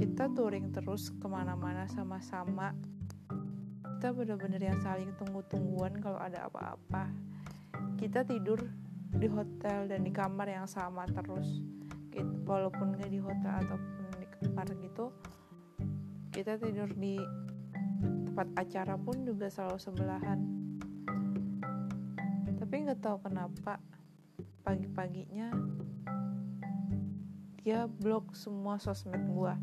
kita 0.00 0.32
touring 0.32 0.72
terus 0.72 1.12
ke 1.12 1.28
mana-mana 1.28 1.84
sama-sama. 1.84 2.72
Kita 4.00 4.16
bener-bener 4.16 4.56
yang 4.56 4.80
saling 4.80 5.12
tunggu-tungguan 5.20 6.00
kalau 6.00 6.16
ada 6.16 6.48
apa-apa. 6.48 7.12
Kita 8.00 8.24
tidur 8.24 8.64
di 9.12 9.28
hotel 9.28 9.92
dan 9.92 10.00
di 10.00 10.08
kamar 10.08 10.48
yang 10.48 10.64
sama 10.64 11.04
terus 11.04 11.60
gitu. 12.08 12.32
walaupun 12.48 12.96
gak 12.96 13.12
di 13.12 13.20
hotel 13.20 13.60
ataupun 13.60 14.08
di 14.16 14.26
kamar 14.40 14.66
gitu 14.80 15.12
kita 16.32 16.56
tidur 16.56 16.88
di 16.96 17.20
tempat 18.00 18.48
acara 18.56 18.96
pun 18.96 19.28
juga 19.28 19.52
selalu 19.52 19.76
sebelahan. 19.76 20.40
Tapi 22.56 22.74
nggak 22.88 23.02
tahu 23.04 23.20
kenapa 23.20 23.82
pagi-paginya 24.64 25.52
dia 27.60 27.84
blok 27.84 28.32
semua 28.32 28.80
sosmed 28.80 29.20
gua 29.28 29.60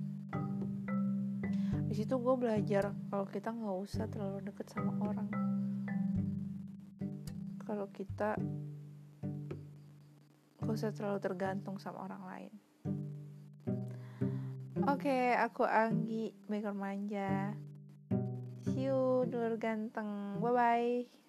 di 1.87 1.95
situ 1.95 2.19
gue 2.19 2.35
belajar 2.35 2.91
kalau 3.07 3.25
kita 3.25 3.55
nggak 3.55 3.77
usah 3.79 4.05
terlalu 4.11 4.43
deket 4.43 4.67
sama 4.67 4.91
orang 4.99 5.29
kalau 7.63 7.87
kita 7.91 8.39
gak 10.63 10.71
usah 10.71 10.91
terlalu 10.91 11.19
tergantung 11.23 11.79
sama 11.79 12.03
orang 12.03 12.23
lain 12.27 12.53
Oke, 14.87 15.09
okay, 15.11 15.35
aku 15.35 15.67
Anggi, 15.67 16.31
maker 16.47 16.71
manja. 16.71 17.51
See 18.71 18.87
you, 18.87 19.27
dulur 19.27 19.59
ganteng. 19.59 20.39
Bye-bye. 20.39 21.26